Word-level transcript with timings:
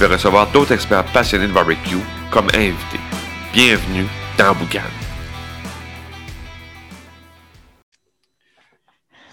vais 0.00 0.14
recevoir 0.14 0.50
d'autres 0.50 0.72
experts 0.72 1.04
passionnés 1.12 1.46
de 1.46 1.52
barbecue 1.52 1.98
comme 2.30 2.48
invités. 2.54 3.00
Bienvenue 3.52 4.06
dans 4.38 4.54
Boucan. 4.54 4.80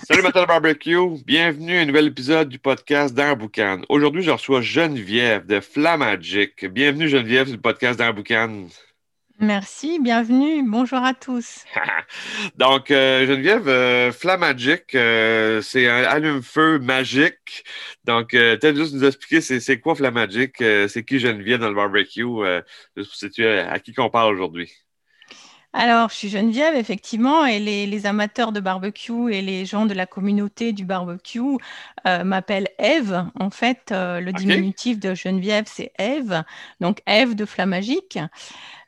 Salut 0.04 0.22
Matin 0.24 0.44
Barbecue, 0.46 1.24
bienvenue 1.26 1.78
à 1.78 1.82
un 1.82 1.86
nouvel 1.86 2.08
épisode 2.08 2.50
du 2.50 2.60
podcast 2.60 3.14
dans 3.14 3.36
Boucan. 3.38 3.82
Aujourd'hui, 3.88 4.24
je 4.24 4.32
reçois 4.32 4.62
Geneviève 4.62 5.46
de 5.46 5.62
Flamagic. 5.62 6.66
Bienvenue 6.66 7.08
Geneviève 7.08 7.50
le 7.50 7.58
podcast 7.58 8.00
dans 8.00 8.14
Boucan. 8.14 8.68
Merci, 9.40 10.00
bienvenue, 10.00 10.64
bonjour 10.68 11.00
à 11.04 11.14
tous. 11.14 11.68
Donc, 12.58 12.92
euh, 12.92 13.26
Geneviève, 13.28 13.68
euh, 13.68 14.12
Flamagic, 14.12 14.96
euh, 14.96 15.62
c'est 15.62 15.88
un 15.88 16.04
allume-feu 16.04 16.80
magique. 16.80 17.64
Donc, 18.06 18.34
euh, 18.34 18.58
peut-être 18.58 18.76
juste 18.76 18.94
nous 18.94 19.06
expliquer 19.06 19.42
c'est 19.42 19.80
quoi 19.80 19.96
Flamagic, 19.96 20.56
c'est 20.60 21.04
qui 21.06 21.20
Geneviève 21.20 21.60
dans 21.60 21.70
le 21.70 21.76
barbecue, 21.76 22.24
juste 22.96 23.10
pour 23.10 23.16
situer 23.16 23.60
à 23.60 23.80
qui 23.80 23.94
qu'on 23.94 24.10
parle 24.10 24.34
aujourd'hui. 24.34 24.72
Alors, 25.74 26.10
je 26.10 26.16
suis 26.16 26.30
Geneviève, 26.30 26.76
effectivement, 26.76 27.46
et 27.46 27.60
les, 27.60 28.06
amateurs 28.08 28.52
de 28.52 28.60
barbecue 28.60 29.32
et 29.32 29.42
les 29.42 29.66
gens 29.66 29.86
de 29.86 29.94
la 29.94 30.08
communauté 30.08 30.74
du 30.74 30.86
barbecue 30.86 31.58
m'appellent 32.06 32.70
Eve. 32.80 33.26
En 33.40 33.50
fait, 33.52 33.92
le 33.92 34.32
diminutif 34.32 35.00
de 35.00 35.14
Geneviève, 35.14 35.66
c'est 35.68 35.92
Eve, 36.00 36.44
donc 36.80 37.02
Eve 37.06 37.36
de 37.36 37.46
Flamagic. 37.46 38.18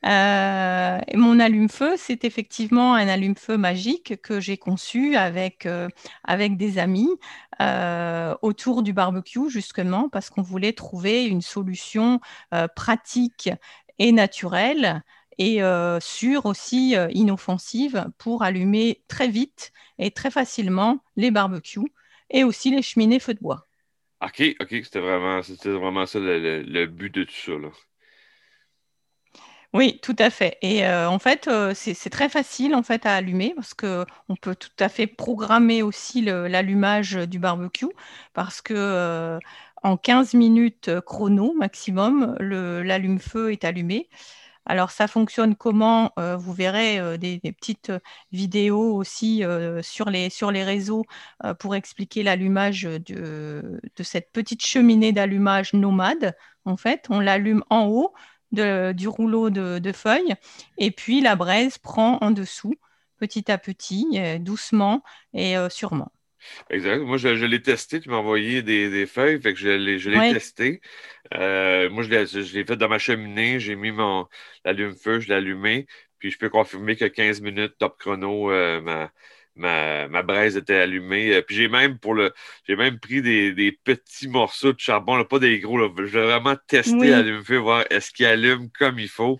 Euh, 0.06 1.00
mon 1.14 1.40
allume-feu, 1.40 1.96
c'est 1.98 2.24
effectivement 2.24 2.94
un 2.96 3.08
allume-feu 3.08 3.58
magique 3.58 4.22
que 4.22 4.40
j'ai 4.40 4.58
conçu 4.58 5.16
avec, 5.16 5.66
euh, 5.66 5.90
avec 6.24 6.58
des 6.58 6.80
amis 6.80 7.10
euh, 7.62 8.36
autour 8.42 8.84
du 8.84 8.94
barbecue, 8.94 9.50
justement, 9.50 10.10
parce 10.10 10.30
qu'on 10.30 10.42
voulait 10.42 10.74
trouver 10.74 11.26
une 11.26 11.42
solution 11.42 12.20
pratique 12.76 13.50
et 14.00 14.12
naturelle 14.12 15.04
et 15.40 15.62
sûre 16.00 16.46
aussi, 16.46 16.96
inoffensive, 17.12 18.06
pour 18.20 18.44
allumer 18.44 19.02
très 19.08 19.28
vite 19.30 19.72
et 19.98 20.12
très 20.12 20.30
facilement 20.30 21.04
les 21.16 21.32
barbecues 21.32 21.92
et 22.30 22.44
aussi 22.44 22.70
les 22.72 22.82
cheminées 22.82 23.20
feu 23.20 23.34
de 23.34 23.40
bois. 23.40 23.66
OK, 24.22 24.44
OK, 24.60 24.68
c'était 24.84 25.00
vraiment, 25.00 25.40
vraiment 25.66 26.06
ça 26.06 26.20
le, 26.20 26.62
le, 26.62 26.86
but 26.88 27.14
de 27.14 27.24
tout 27.24 27.34
ça. 27.34 27.54
Là. 27.54 27.70
Oui, 29.74 30.00
tout 30.02 30.16
à 30.18 30.30
fait. 30.32 30.58
Et 30.62 30.86
euh, 30.86 31.08
en 31.08 31.20
fait, 31.20 31.48
euh, 31.48 31.74
c'est 31.76 32.10
très 32.10 32.28
facile 32.28 32.74
en 32.74 32.82
fait 32.82 33.06
à 33.06 33.14
allumer 33.16 33.54
parce 33.56 33.74
qu'on 33.76 34.36
peut 34.42 34.56
tout 34.56 34.70
à 34.80 34.90
fait 34.90 35.06
programmer 35.06 35.84
aussi 35.84 36.22
l'allumage 36.22 37.14
du 37.14 37.38
barbecue 37.38 37.86
parce 38.34 38.62
que 38.62 38.74
euh, 38.76 39.40
en 39.84 39.96
15 39.96 40.34
minutes 40.34 41.00
chrono 41.02 41.54
maximum, 41.54 42.36
l'allume-feu 42.40 43.52
est 43.52 43.64
allumé. 43.64 44.10
Alors 44.70 44.92
ça 44.92 45.08
fonctionne 45.08 45.56
comment 45.56 46.14
Vous 46.18 46.54
verrez 46.54 47.18
des, 47.18 47.40
petites 47.40 47.92
vidéos 48.32 48.96
aussi 48.96 49.44
sur, 49.82 50.10
les, 50.12 50.64
réseaux 50.64 51.06
pour 51.58 51.74
expliquer 51.74 52.22
l'allumage 52.22 52.84
de, 52.84 53.82
cette 54.02 54.32
petite 54.32 54.64
cheminée 54.64 55.12
d'allumage 55.12 55.74
nomade. 55.74 56.36
En 56.66 56.78
fait, 56.78 57.08
on 57.10 57.20
l'allume 57.20 57.64
en 57.72 57.88
haut 57.88 58.14
du 58.52 59.08
rouleau 59.08 59.50
de, 59.50 59.92
feuilles. 59.92 60.36
Et 60.78 60.92
puis 60.92 61.22
la 61.22 61.36
braise 61.36 61.80
prend 61.80 62.18
en 62.22 62.32
dessous, 62.32 62.76
petit 63.18 63.52
à 63.52 63.58
petit, 63.58 64.08
euh, 64.16 64.38
doucement 64.40 65.04
et 65.34 65.58
euh, 65.58 65.70
sûrement. 65.70 66.12
Exact. 66.70 67.00
Moi, 67.00 67.18
je, 67.18 67.46
l'ai 67.46 67.62
testé. 67.62 68.00
Tu 68.00 68.10
m'as 68.10 68.18
envoyé 68.18 68.62
des, 68.62 69.06
feuilles, 69.06 69.42
fait 69.42 69.54
que 69.54 69.60
je 69.60 69.70
l'ai 70.10 70.34
testé. 70.34 70.82
Euh, 71.34 71.90
moi, 71.90 72.04
je 72.04 72.54
l'ai 72.54 72.66
fait 72.66 72.78
dans 72.78 72.90
ma 72.90 73.00
cheminée. 73.00 73.60
J'ai 73.60 73.76
mis 73.76 73.92
mon 73.92 74.28
l'allume-feu, 74.66 75.20
je 75.20 75.30
l'ai 75.30 75.36
allumé. 75.36 75.88
Puis 76.20 76.32
je 76.32 76.38
peux 76.38 76.50
confirmer 76.50 76.96
que 76.96 77.06
15 77.06 77.42
minutes 77.42 77.76
top 77.78 77.98
chrono, 77.98 78.50
ma, 78.82 79.10
ma, 79.60 80.24
braise 80.24 80.58
était 80.58 80.76
allumée. 80.76 81.34
Euh, 81.36 81.42
puis 81.42 81.56
j'ai 81.56 81.68
même 81.68 82.00
pour 82.00 82.14
le 82.14 82.34
j'ai 82.68 82.76
même 82.76 83.00
pris 83.00 83.22
des, 83.22 83.80
petits 83.84 84.28
morceaux 84.28 84.74
de 84.74 84.80
charbon, 84.80 85.24
pas 85.26 85.40
des 85.40 85.60
gros. 85.60 85.80
Je 85.80 86.04
vais 86.04 86.24
vraiment 86.24 86.56
tester 86.68 87.14
à 87.14 87.18
l'allumer, 87.18 87.58
voir 87.58 87.86
est-ce 87.90 88.12
qu'il 88.12 88.26
allume 88.26 88.70
comme 88.78 89.00
il 89.00 89.10
faut. 89.10 89.40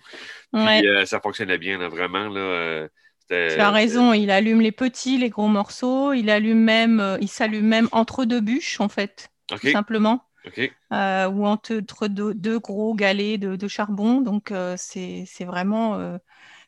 Puis 0.52 0.86
euh, 0.86 1.04
ça 1.06 1.20
fonctionnait 1.20 1.58
bien, 1.58 1.88
vraiment. 1.88 2.28
Là, 2.28 2.40
euh, 2.40 2.88
tu 3.30 3.60
as 3.60 3.70
raison, 3.70 4.12
il 4.12 4.30
allume 4.30 4.60
les 4.60 4.72
petits, 4.72 5.18
les 5.18 5.30
gros 5.30 5.48
morceaux, 5.48 6.12
il 6.12 6.30
allume 6.30 6.60
même, 6.60 7.18
il 7.20 7.28
s'allume 7.28 7.66
même 7.66 7.88
entre 7.92 8.24
deux 8.24 8.40
bûches, 8.40 8.80
en 8.80 8.88
fait, 8.88 9.30
tout 9.48 9.70
simplement. 9.70 10.24
ou 10.46 11.46
entre 11.46 12.08
deux, 12.08 12.58
gros 12.58 12.94
galets 12.94 13.38
de, 13.38 13.68
charbon. 13.68 14.20
Donc, 14.20 14.52
c'est 14.76 15.44
vraiment, 15.44 16.18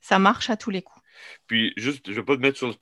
ça 0.01 0.19
marche 0.19 0.51
à 0.51 0.57
tous 0.57 0.71
les 0.71 0.83
coups. 0.83 1.03
Puis, 1.47 1.73
juste, 1.77 2.07
je 2.07 2.13
ne 2.13 2.17
vais 2.17 2.25
pas 2.25 2.37
te 2.37 2.41
mettre 2.41 2.59
sur 2.59 2.75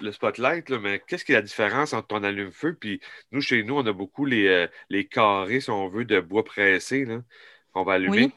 le, 0.00 0.12
spotlight, 0.12 0.70
mais 0.70 1.02
qu'est-ce 1.06 1.24
qui 1.24 1.32
est 1.32 1.36
la 1.36 1.42
différence 1.42 1.92
entre 1.92 2.08
ton 2.08 2.22
allume-feu? 2.22 2.76
Puis, 2.80 3.00
nous, 3.32 3.40
chez 3.40 3.62
nous, 3.62 3.76
on 3.76 3.86
a 3.86 3.92
beaucoup 3.92 4.24
les, 4.24 4.46
euh, 4.46 4.66
les 4.88 5.06
carrés, 5.06 5.60
si 5.60 5.70
on 5.70 5.88
veut, 5.88 6.04
de 6.04 6.20
bois 6.20 6.44
pressé 6.44 7.06
qu'on 7.72 7.84
va 7.84 7.94
allumer. 7.94 8.32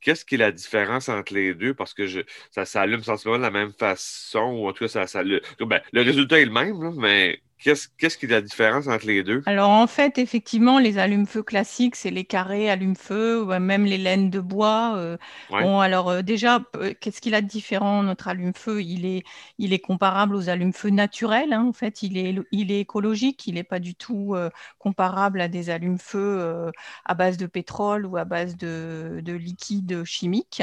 Qu'est-ce 0.00 0.24
qui 0.24 0.36
est 0.36 0.38
la 0.38 0.52
différence 0.52 1.08
entre 1.08 1.34
les 1.34 1.54
deux? 1.54 1.74
Parce 1.74 1.94
que 1.94 2.06
je, 2.06 2.20
ça 2.50 2.64
s'allume 2.64 3.02
sensiblement 3.02 3.38
de 3.38 3.42
la 3.42 3.50
même 3.50 3.72
façon, 3.72 4.40
ou 4.40 4.68
en 4.68 4.72
tout 4.72 4.84
cas, 4.84 4.88
ça, 4.88 5.06
ça 5.06 5.22
le, 5.22 5.42
ben, 5.60 5.80
le 5.92 6.02
résultat 6.02 6.40
est 6.40 6.44
le 6.46 6.52
même, 6.52 6.94
mais 6.96 7.42
Qu'est-ce 7.62 8.16
qui 8.16 8.24
est 8.24 8.28
la 8.28 8.40
différence 8.40 8.88
entre 8.88 9.06
les 9.06 9.22
deux? 9.22 9.42
Alors, 9.44 9.68
en 9.68 9.86
fait, 9.86 10.16
effectivement, 10.16 10.78
les 10.78 10.96
allumes-feu 10.96 11.42
classiques, 11.42 11.94
c'est 11.94 12.10
les 12.10 12.24
carrés 12.24 12.70
allume-feu, 12.70 13.44
même 13.58 13.84
les 13.84 13.98
laines 13.98 14.30
de 14.30 14.40
bois. 14.40 14.94
Euh, 14.96 15.18
bon, 15.50 15.78
alors, 15.78 16.08
euh, 16.08 16.22
déjà, 16.22 16.62
qu'est-ce 17.00 17.20
qu'il 17.20 17.34
a 17.34 17.42
de 17.42 17.46
différent, 17.46 18.02
notre 18.02 18.28
allume-feu? 18.28 18.82
Il 18.82 19.04
est, 19.04 19.24
il 19.58 19.74
est 19.74 19.78
comparable 19.78 20.36
aux 20.36 20.48
allumes-feu 20.48 20.88
naturels. 20.88 21.52
Hein. 21.52 21.66
En 21.68 21.74
fait, 21.74 22.02
il 22.02 22.16
est, 22.16 22.34
il 22.50 22.72
est 22.72 22.80
écologique. 22.80 23.46
Il 23.46 23.54
n'est 23.54 23.62
pas 23.62 23.78
du 23.78 23.94
tout 23.94 24.34
euh, 24.34 24.48
comparable 24.78 25.42
à 25.42 25.48
des 25.48 25.68
allumes-feu 25.68 26.70
à 27.04 27.14
base 27.14 27.36
de 27.36 27.46
pétrole 27.46 28.06
ou 28.06 28.16
à 28.16 28.24
base 28.24 28.56
de, 28.56 29.20
de 29.22 29.32
liquide 29.34 30.04
chimique 30.04 30.62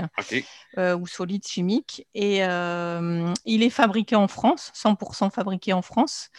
ou 0.78 1.06
solide 1.08 1.46
chimique. 1.46 2.08
Et 2.16 2.38
il 2.40 3.64
est 3.64 3.70
fabriqué 3.70 4.16
en 4.16 4.28
France, 4.28 4.72
100% 4.74 5.30
fabriqué 5.30 5.74
en 5.74 5.84
France. 5.84 6.32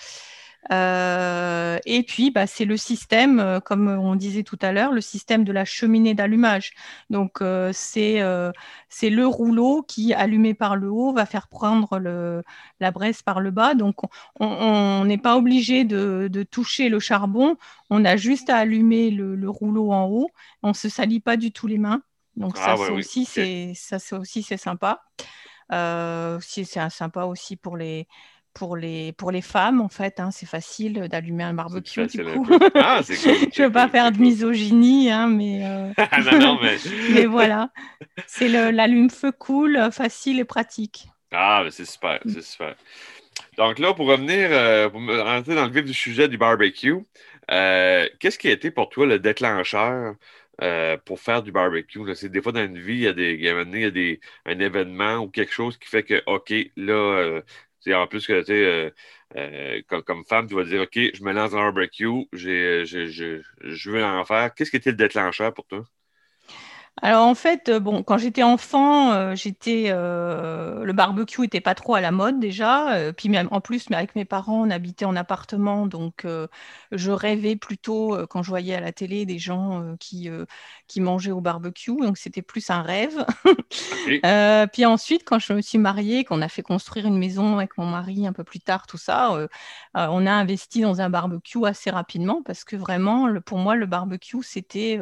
Euh, 0.71 1.79
et 1.87 2.03
puis, 2.03 2.31
bah, 2.31 2.47
c'est 2.47 2.65
le 2.65 2.77
système, 2.77 3.41
euh, 3.41 3.61
comme 3.61 3.89
on 3.89 4.15
disait 4.17 4.43
tout 4.43 4.59
à 4.61 4.73
l'heure, 4.73 4.93
le 4.93 5.01
système 5.01 5.45
de 5.45 5.53
la 5.53 5.65
cheminée 5.65 6.15
d'allumage. 6.15 6.73
Donc, 7.11 7.41
euh, 7.41 7.71
c'est 7.73 8.21
le 8.21 9.27
rouleau 9.27 9.83
qui, 9.83 10.13
allumé 10.13 10.55
par 10.55 10.77
le 10.77 10.91
haut, 10.91 11.13
va 11.13 11.27
faire 11.27 11.49
prendre 11.49 11.99
le, 11.99 12.43
la 12.81 12.91
braise 12.91 13.23
par 13.23 13.41
le 13.41 13.51
bas. 13.51 13.75
Donc, 13.75 13.97
on 14.41 15.05
n'est 15.05 15.19
pas 15.19 15.37
obligé 15.37 15.85
de, 15.85 16.29
de, 16.31 16.43
toucher 16.43 16.89
le 16.89 17.01
charbon, 17.01 17.57
on 17.91 18.05
a 18.05 18.17
juste 18.17 18.51
à 18.51 18.57
allumer 18.57 19.11
le, 19.11 19.35
le 19.35 19.51
rouleau 19.51 19.93
en 19.93 20.07
haut. 20.07 20.31
On 20.63 20.69
ne 20.69 20.75
se 20.75 20.89
salit 20.89 21.21
pas 21.21 21.37
du 21.37 21.53
tout 21.53 21.67
les 21.67 21.79
mains. 21.79 22.03
Donc, 22.37 22.57
ah 22.59 22.77
ça, 22.77 22.93
aussi, 22.93 23.25
c'est 23.25 23.73
ça, 23.75 24.19
aussi, 24.19 24.43
c'est 24.43 24.57
sympa. 24.57 25.03
c'est 25.71 26.65
sympa 26.91 27.25
aussi 27.25 27.57
pour 27.57 27.77
les 27.77 28.07
pour 28.55 28.77
les, 28.77 29.13
pour 29.13 29.31
les 29.31 29.43
femmes, 29.43 29.81
en 29.81 29.89
fait. 29.89 30.21
Hein, 30.21 30.31
c'est 30.31 30.47
facile 30.47 31.09
d'allumer 31.09 31.45
un 31.45 31.55
barbecue, 31.55 32.07
du 32.07 32.25
coup. 32.25 32.47
Ah, 32.75 33.01
je 33.07 33.63
ne 33.63 33.67
veux 33.67 33.73
pas 33.73 33.89
faire 33.89 34.11
de 34.13 34.19
misogynie, 34.19 35.11
hein, 35.11 35.29
mais, 35.29 35.65
euh, 35.65 35.93
mais... 37.13 37.27
voilà. 37.27 37.71
C'est 38.27 38.49
l'allume-feu 38.49 39.33
cool, 39.33 39.91
facile 39.93 40.41
et 40.41 40.45
pratique. 40.45 41.09
Ah, 41.33 41.65
c'est 41.71 41.85
super, 41.85 42.21
c'est 42.27 42.43
super. 42.43 42.75
Donc 43.57 43.79
là, 43.79 43.95
pour 43.95 44.07
revenir, 44.07 44.49
euh, 44.51 44.89
pour 44.89 45.01
rentrer 45.01 45.55
dans 45.55 45.67
le 45.67 45.73
vif 45.73 45.85
du 45.85 45.95
sujet 45.95 46.29
du 46.29 46.39
barbecue, 46.39 46.97
euh, 47.51 48.09
qu'est-ce 48.19 48.39
qui 48.39 48.49
a 48.49 48.53
été 48.53 48.71
pour 48.71 48.89
toi 48.89 49.07
le 49.07 49.19
déclencheur 49.19 50.15
pour 51.05 51.21
faire 51.21 51.43
du 51.43 51.53
barbecue? 51.53 52.01
C'est 52.15 52.31
des 52.31 52.43
fois 52.43 52.53
dans 52.53 52.65
une 52.65 52.79
vie, 52.79 52.95
il 52.95 53.01
y 53.01 53.07
a, 53.07 53.13
des, 53.13 53.35
il 53.35 53.43
y 53.43 53.49
a, 53.85 53.91
des, 53.91 54.21
un 54.47 54.59
événement 54.59 55.19
ou 55.19 55.29
quelque 55.29 55.53
chose 55.53 55.77
qui 55.79 55.89
fait 55.89 56.03
que, 56.03 56.23
OK, 56.27 56.53
là, 56.77 57.41
en 57.95 58.07
plus 58.07 58.27
que 58.27 58.43
tu 58.43 58.53
euh, 58.53 58.91
euh, 59.37 59.83
comme, 60.05 60.25
femme, 60.25 60.47
tu 60.47 60.55
vas 60.55 60.65
dire 60.65 60.83
OK, 60.83 60.95
je 60.95 61.23
me 61.23 61.33
lance 61.33 61.53
dans 61.53 61.59
un 61.59 61.73
barbecue, 61.73 62.27
je, 62.33 63.91
veux 63.91 64.05
en 64.05 64.25
faire. 64.25 64.55
Qu'est-ce 64.55 64.71
qui 64.71 64.77
était 64.77 64.91
le 64.91 64.97
déclencheur 64.97 65.53
pour 65.55 65.67
toi? 65.67 65.85
Alors 67.03 67.27
en 67.27 67.35
fait, 67.35 67.69
euh, 67.69 67.81
bon, 67.81 68.03
quand 68.03 68.19
j'étais 68.19 68.43
enfant, 68.43 69.13
euh, 69.13 69.35
j'étais 69.35 69.87
euh, 69.89 70.83
le 70.85 70.93
barbecue 70.93 71.45
était 71.45 71.61
pas 71.61 71.75
trop 71.75 71.95
à 71.95 72.01
la 72.01 72.11
mode 72.11 72.41
déjà. 72.41 73.13
puis 73.17 73.29
même 73.29 73.49
en 73.51 73.61
plus, 73.61 73.89
mais 73.91 73.97
avec 73.97 74.17
mes 74.17 74.25
parents, 74.25 74.63
on 74.67 74.71
habitait 74.71 75.05
en 75.05 75.15
appartement, 75.17 75.87
donc 75.87 76.27
je 76.93 77.11
rêvais 77.11 77.57
plutôt 77.57 78.17
quand 78.29 78.43
je 78.43 78.49
voyais 78.51 78.75
à 78.75 78.81
la 78.81 78.93
télé 78.93 79.27
des 79.27 79.39
gens 79.39 79.97
qui 80.01 80.29
qui 80.87 81.01
mangeaient 81.01 81.31
au 81.31 81.41
barbecue, 81.41 81.97
donc 81.97 82.19
c'était 82.19 82.43
plus 82.43 82.71
un 82.71 82.83
rêve. 82.83 83.25
puis 84.73 84.87
ensuite, 84.87 85.23
quand 85.25 85.39
je 85.39 85.53
me 85.53 85.61
suis 85.61 85.79
mariée, 85.79 86.25
qu'on 86.25 86.43
a 86.43 86.49
fait 86.49 86.63
construire 86.63 87.07
une 87.07 87.19
maison 87.19 87.57
avec 87.57 87.77
mon 87.79 87.87
mari 87.87 88.27
un 88.27 88.33
peu 88.33 88.45
plus 88.45 88.61
tard, 88.61 88.87
tout 88.87 88.99
ça, 88.99 89.49
on 89.95 90.27
a 90.27 90.33
investi 90.33 90.81
dans 90.83 91.01
un 91.01 91.11
barbecue 91.11 91.65
assez 91.67 91.91
rapidement 91.91 92.43
parce 92.43 92.65
que 92.65 92.77
vraiment, 92.77 93.29
pour 93.45 93.59
moi, 93.59 93.75
le 93.77 93.87
barbecue, 93.87 94.43
c'était 94.43 94.99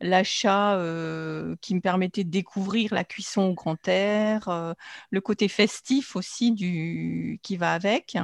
l'achat 0.00 0.76
euh, 0.76 1.56
qui 1.60 1.74
me 1.74 1.80
permettait 1.80 2.24
de 2.24 2.30
découvrir 2.30 2.94
la 2.94 3.04
cuisson 3.04 3.42
au 3.42 3.54
grand 3.54 3.76
air, 3.88 4.48
euh, 4.48 4.74
le 5.10 5.20
côté 5.20 5.48
festif 5.48 6.16
aussi 6.16 6.52
du, 6.52 7.38
qui 7.42 7.56
va 7.56 7.72
avec. 7.74 8.16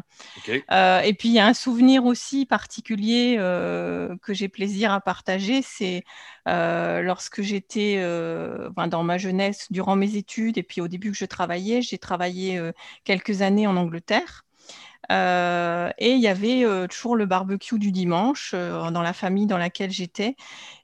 Euh, 0.72 1.00
et 1.00 1.14
puis 1.14 1.28
il 1.28 1.34
y 1.34 1.38
a 1.38 1.46
un 1.46 1.54
souvenir 1.54 2.04
aussi 2.06 2.46
particulier 2.46 3.36
que 4.22 4.34
j'ai 4.34 4.48
plaisir 4.48 4.92
à 4.92 5.00
partager, 5.00 5.62
c'est 5.62 6.04
lorsque 6.46 7.42
j'étais 7.42 8.00
dans 8.02 9.02
ma 9.04 9.18
jeunesse, 9.18 9.66
durant 9.70 9.96
mes 9.96 10.16
études, 10.16 10.58
et 10.58 10.62
puis 10.62 10.80
au 10.80 10.88
début 10.88 11.12
que 11.12 11.16
je 11.18 11.24
travaillais, 11.24 11.82
j'ai 11.82 11.98
travaillé 11.98 12.60
quelques 13.04 13.42
années 13.42 13.66
en 13.66 13.76
Angleterre. 13.76 14.45
Euh, 15.12 15.90
et 15.98 16.12
il 16.12 16.20
y 16.20 16.28
avait 16.28 16.64
euh, 16.64 16.86
toujours 16.86 17.16
le 17.16 17.26
barbecue 17.26 17.78
du 17.78 17.92
dimanche 17.92 18.52
euh, 18.54 18.90
dans 18.90 19.02
la 19.02 19.12
famille 19.12 19.46
dans 19.46 19.58
laquelle 19.58 19.90
j'étais. 19.90 20.36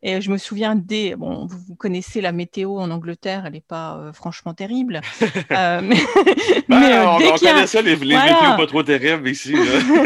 Et 0.03 0.21
je 0.21 0.31
me 0.31 0.39
souviens 0.39 0.75
des. 0.75 1.15
Bon, 1.15 1.47
vous, 1.47 1.75
connaissez 1.77 2.21
la 2.21 2.33
météo 2.33 2.79
en 2.79 2.91
Angleterre, 2.91 3.45
elle 3.47 3.53
n'est 3.53 3.61
pas 3.61 4.11
franchement 4.13 4.53
terrible. 4.53 5.01
mais, 5.51 5.97
bah, 6.69 7.15
on, 7.15 7.19
dès 7.19 7.33
connaît 7.39 7.67
ça, 7.67 7.83
les, 7.83 7.97
les 7.97 8.17
météos 8.17 8.57
pas 8.57 8.67
trop 8.67 8.83
terribles 8.83 9.29
ici. 9.29 9.55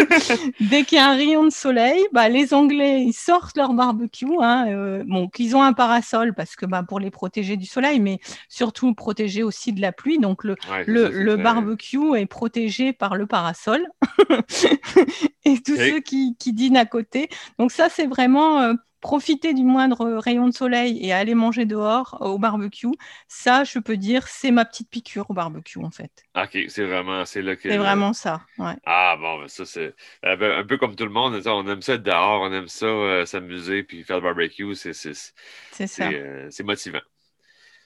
dès 0.60 0.84
qu'il 0.84 0.98
y 0.98 1.00
a 1.00 1.10
un 1.10 1.16
rayon 1.16 1.44
de 1.44 1.50
soleil, 1.50 2.02
bah, 2.12 2.28
les 2.28 2.52
Anglais, 2.52 3.02
ils 3.02 3.14
sortent 3.14 3.56
leur 3.56 3.72
barbecue. 3.72 4.26
Hein, 4.40 5.02
bon, 5.06 5.28
qu'ils 5.28 5.56
ont 5.56 5.62
un 5.62 5.72
parasol 5.72 6.34
parce 6.34 6.56
que 6.56 6.66
bah, 6.66 6.82
pour 6.86 7.00
les 7.00 7.10
protéger 7.10 7.56
du 7.56 7.66
soleil, 7.66 8.00
mais 8.00 8.18
surtout 8.48 8.94
protéger 8.94 9.42
aussi 9.42 9.72
de 9.72 9.80
la 9.80 9.92
pluie. 9.92 10.18
Donc 10.18 10.44
le, 10.44 10.56
le, 10.86 11.08
le 11.08 11.36
barbecue 11.36 12.16
est 12.16 12.26
protégé 12.26 12.92
par 12.92 13.16
le 13.16 13.26
parasol. 13.26 13.86
et 15.44 15.60
tous 15.62 15.76
ceux 15.76 16.00
qui, 16.00 16.34
dînent 16.52 16.76
à 16.76 16.86
côté. 16.86 17.28
Donc 17.58 17.72
ça, 17.72 17.88
c'est 17.88 18.06
vraiment 18.06 18.60
euh, 18.60 18.74
profiter 19.00 19.54
du 19.54 19.62
moindre 19.62 20.18
rayon 20.18 20.48
de 20.48 20.54
soleil 20.54 20.98
et 21.04 21.12
aller 21.12 21.34
manger 21.34 21.64
dehors 21.64 22.18
euh, 22.20 22.26
au 22.26 22.38
barbecue. 22.38 22.88
Ça, 23.28 23.64
je 23.64 23.78
peux 23.78 23.96
dire, 23.96 24.26
c'est 24.28 24.50
ma 24.50 24.64
petite 24.64 24.90
piqûre 24.90 25.30
au 25.30 25.34
barbecue, 25.34 25.78
en 25.78 25.90
fait. 25.90 26.10
OK, 26.36 26.58
c'est 26.68 26.84
vraiment, 26.84 27.24
c'est 27.24 27.42
C'est 27.60 27.76
vraiment 27.76 28.12
ça, 28.12 28.42
Ah 28.84 29.16
bon, 29.18 29.40
ben, 29.40 29.48
ça, 29.48 29.64
c'est 29.64 29.94
euh, 30.24 30.36
ben, 30.36 30.58
un 30.58 30.64
peu 30.64 30.78
comme 30.78 30.96
tout 30.96 31.04
le 31.04 31.10
monde. 31.10 31.40
On 31.46 31.68
aime 31.68 31.82
ça 31.82 31.94
être 31.94 32.02
dehors, 32.02 32.42
on 32.42 32.52
aime 32.52 32.68
ça 32.68 33.26
s'amuser, 33.26 33.82
puis 33.82 34.02
faire 34.04 34.16
le 34.16 34.22
barbecue, 34.22 34.74
c'est 34.74 34.92
C'est 34.92 36.64
motivant. 36.64 37.02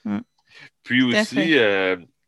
Mm. 0.05 0.19
Puis 0.83 1.03
aussi, 1.03 1.55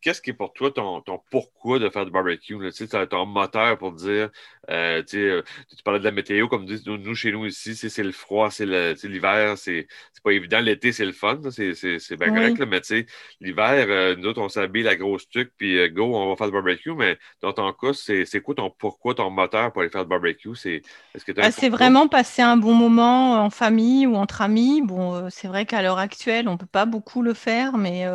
qu'est-ce 0.04 0.22
qui 0.22 0.32
est 0.32 0.34
pour 0.34 0.54
toi 0.54 0.70
ton, 0.70 1.02
ton, 1.02 1.22
pourquoi 1.32 1.80
de 1.80 1.90
faire 1.90 2.06
du 2.06 2.12
barbecue? 2.12 2.58
Tu 2.72 2.88
sais, 2.88 3.08
ton 3.08 3.26
moteur 3.26 3.78
pour 3.78 3.94
dire, 3.94 4.30
euh, 4.70 5.02
euh, 5.14 5.42
tu 5.70 5.84
parlais 5.84 6.00
de 6.00 6.04
la 6.04 6.12
météo, 6.12 6.48
comme 6.48 6.66
nous, 6.66 7.16
chez 7.16 7.32
nous 7.32 7.46
ici, 7.46 7.76
c'est 7.76 8.04
le 8.04 8.12
froid, 8.12 8.52
c'est 8.52 8.66
l'hiver, 8.66 9.58
c'est 9.58 9.88
pas 10.24 10.32
évident. 10.32 10.60
L'été, 10.60 10.92
c'est 10.92 11.06
le 11.06 11.14
fun, 11.14 11.40
c'est 11.50 12.18
bien 12.18 12.30
correct, 12.30 12.60
mais 12.68 12.82
tu 12.82 12.88
sais, 12.88 13.06
l'hiver, 13.40 13.86
euh, 13.90 14.16
nous 14.18 14.28
autres, 14.28 14.42
on 14.42 14.50
s'habille 14.50 14.84
la 14.84 14.96
grosse 14.96 15.28
truc, 15.30 15.52
puis 15.58 15.90
go, 15.90 16.16
on 16.16 16.30
va 16.30 16.36
faire 16.36 16.48
du 16.48 16.54
barbecue, 16.54 16.94
mais 16.94 17.18
dans 17.42 17.54
ton 17.54 17.72
cas, 17.74 17.94
c'est 17.94 18.42
quoi 18.42 18.56
ton 18.56 18.70
pourquoi, 18.70 19.16
ton 19.16 19.30
moteur 19.30 19.72
pour 19.72 19.82
aller 19.82 19.90
faire 19.90 20.04
du 20.04 20.10
barbecue? 20.10 20.56
C'est 20.56 20.82
bah, 21.36 21.50
vraiment 21.70 22.08
passer 22.08 22.42
un 22.42 22.58
bon 22.58 22.74
moment 22.74 23.44
en 23.44 23.50
famille 23.50 24.06
ou 24.06 24.16
entre 24.16 24.42
amis. 24.42 24.82
Bon, 24.82 25.30
c'est 25.30 25.48
vrai 25.48 25.66
qu'à 25.66 25.82
l'heure 25.82 26.00
actuelle, 26.00 26.50
on 26.50 26.58
peut 26.58 26.66
pas 26.66 26.86
beaucoup 26.86 27.22
le 27.22 27.34
faire, 27.34 27.78
mais 27.78 28.06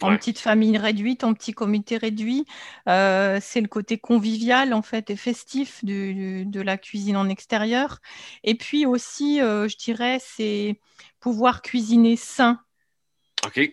en 0.00 0.16
petite 0.16 0.38
famille 0.38 0.78
réduite, 0.78 1.24
petit 1.34 1.52
comité 1.52 1.96
réduit. 1.96 2.44
Euh, 2.88 3.38
c'est 3.40 3.60
le 3.60 3.68
côté 3.68 3.98
convivial 3.98 4.74
en 4.74 4.82
fait 4.82 5.10
et 5.10 5.16
festif 5.16 5.84
de 5.84 6.60
la 6.60 6.76
cuisine 6.78 7.16
en 7.16 7.28
extérieur. 7.28 7.98
Et 8.44 8.54
puis 8.54 8.86
aussi, 8.86 9.40
euh, 9.40 9.68
je 9.68 9.76
dirais, 9.76 10.18
c'est 10.20 10.80
pouvoir 11.20 11.62
cuisiner 11.62 12.16
sain. 12.16 12.60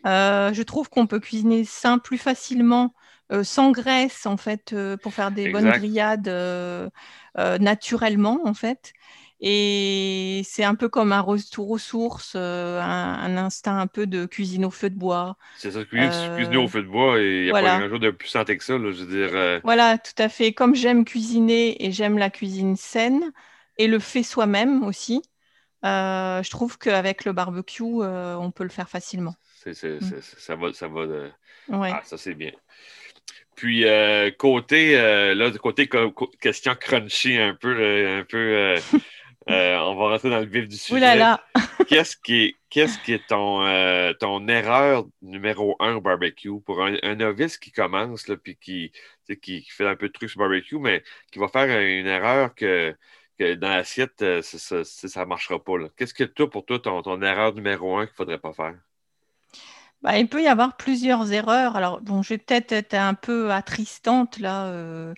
Euh, 0.05 0.53
je 0.53 0.63
trouve 0.63 0.89
qu'on 0.89 1.07
peut 1.07 1.19
cuisiner 1.19 1.63
sain 1.63 1.97
plus 1.97 2.17
facilement 2.17 2.93
sans 3.43 3.69
graisse 3.69 4.25
en 4.25 4.37
fait 4.37 4.75
pour 5.03 5.13
faire 5.13 5.29
des 5.29 5.51
bonnes 5.51 5.69
grillades 5.69 6.33
naturellement 7.35 8.39
en 8.43 8.55
fait. 8.55 8.93
Et 9.41 10.41
c'est 10.43 10.65
un 10.65 10.75
peu 10.75 10.89
comme 10.89 11.13
un 11.13 11.21
retour 11.21 11.69
aux 11.69 11.77
sources, 11.77 12.33
euh, 12.35 12.81
un, 12.81 13.37
instinct 13.37 13.79
un 13.79 13.87
peu 13.87 14.05
de 14.05 14.25
cuisine 14.25 14.65
au 14.65 14.69
feu 14.69 14.89
de 14.89 14.97
bois. 14.97 15.37
C'est 15.55 15.71
ça, 15.71 15.85
cuisiner, 15.85 16.57
au 16.57 16.67
feu 16.67 16.81
de 16.81 16.87
bois 16.87 17.19
et 17.21 17.37
il 17.37 17.43
n'y 17.45 17.49
a 17.49 17.53
pas 17.53 17.79
grand-chose 17.79 18.01
de 18.01 18.11
plus 18.11 18.27
santé 18.27 18.57
que 18.57 18.63
ça, 18.65 18.73
je 18.73 18.83
veux 18.83 19.05
dire. 19.05 19.29
Euh. 19.33 19.61
Voilà, 19.63 19.97
tout 19.97 20.21
à 20.21 20.27
fait. 20.27 20.51
Comme 20.51 20.75
j'aime 20.75 21.05
cuisiner 21.05 21.85
et 21.85 21.91
j'aime 21.93 22.17
la 22.17 22.29
cuisine 22.29 22.75
saine 22.75 23.31
et 23.77 23.87
le 23.87 23.99
fait 23.99 24.23
soi-même 24.23 24.83
aussi, 24.83 25.21
euh, 25.85 26.43
je 26.43 26.49
trouve 26.49 26.77
qu'avec 26.77 27.23
le 27.23 27.31
barbecue, 27.31 27.83
on 27.83 28.51
peut 28.51 28.63
le 28.63 28.69
faire 28.69 28.89
facilement. 28.89 29.35
Mm. 29.65 29.99
ça 30.37 30.55
va, 30.57 30.73
ça 30.73 30.87
va 30.89 31.05
Ah, 31.71 32.01
ça 32.03 32.17
c'est 32.17 32.33
bien. 32.33 32.51
Puis 33.55 33.85
côté, 34.37 34.95
là, 35.33 35.49
côté 35.51 35.89
question 36.41 36.75
crunchy 36.75 37.37
un 37.37 37.55
peu, 37.55 38.17
un 38.19 38.25
peu 38.25 38.75
euh, 39.49 39.77
on 39.79 39.95
va 39.95 40.09
rentrer 40.09 40.29
dans 40.29 40.39
le 40.39 40.45
vif 40.45 40.67
du 40.67 40.77
sujet. 40.77 41.19
qu'est-ce 41.87 42.15
qui 42.17 42.43
est, 42.43 42.55
qu'est-ce 42.69 42.99
qui 42.99 43.13
est 43.13 43.27
ton, 43.27 43.65
euh, 43.65 44.13
ton 44.13 44.47
erreur 44.47 45.05
numéro 45.21 45.75
un 45.79 45.95
au 45.95 46.01
barbecue 46.01 46.59
pour 46.65 46.83
un, 46.83 47.15
novice 47.15 47.57
qui 47.57 47.71
commence 47.71 48.27
là, 48.27 48.37
puis 48.37 48.57
qui, 48.57 48.91
qui, 49.41 49.65
fait 49.69 49.87
un 49.87 49.95
peu 49.95 50.07
de 50.07 50.13
trucs 50.13 50.29
sur 50.29 50.39
barbecue, 50.39 50.79
mais 50.79 51.03
qui 51.31 51.39
va 51.39 51.47
faire 51.47 51.67
une 51.79 52.07
erreur 52.07 52.53
que, 52.53 52.95
dans 53.39 53.69
l'assiette, 53.69 54.21
euh, 54.21 54.41
ça 54.41 54.75
ne 54.77 55.25
marchera 55.25 55.63
pas. 55.63 55.73
Qu'est-ce 55.97 56.13
que 56.13 56.25
toi, 56.25 56.49
pour 56.49 56.65
toi, 56.65 56.79
ton, 56.79 57.01
ton 57.01 57.21
erreur 57.21 57.53
numéro 57.53 57.97
un 57.97 58.05
qu'il 58.05 58.13
ne 58.13 58.17
faudrait 58.17 58.39
pas 58.39 58.53
faire? 58.53 58.75
Bah, 60.01 60.17
il 60.17 60.29
peut 60.29 60.41
y 60.41 60.47
avoir 60.47 60.77
plusieurs 60.77 61.31
erreurs. 61.33 61.75
Alors, 61.75 62.01
bon, 62.01 62.21
je 62.21 62.29
vais 62.29 62.37
peut-être 62.37 62.71
être 62.71 62.93
un 62.93 63.13
peu 63.13 63.51
attristante 63.51 64.39
là. 64.39 64.67
Euh, 64.67 65.13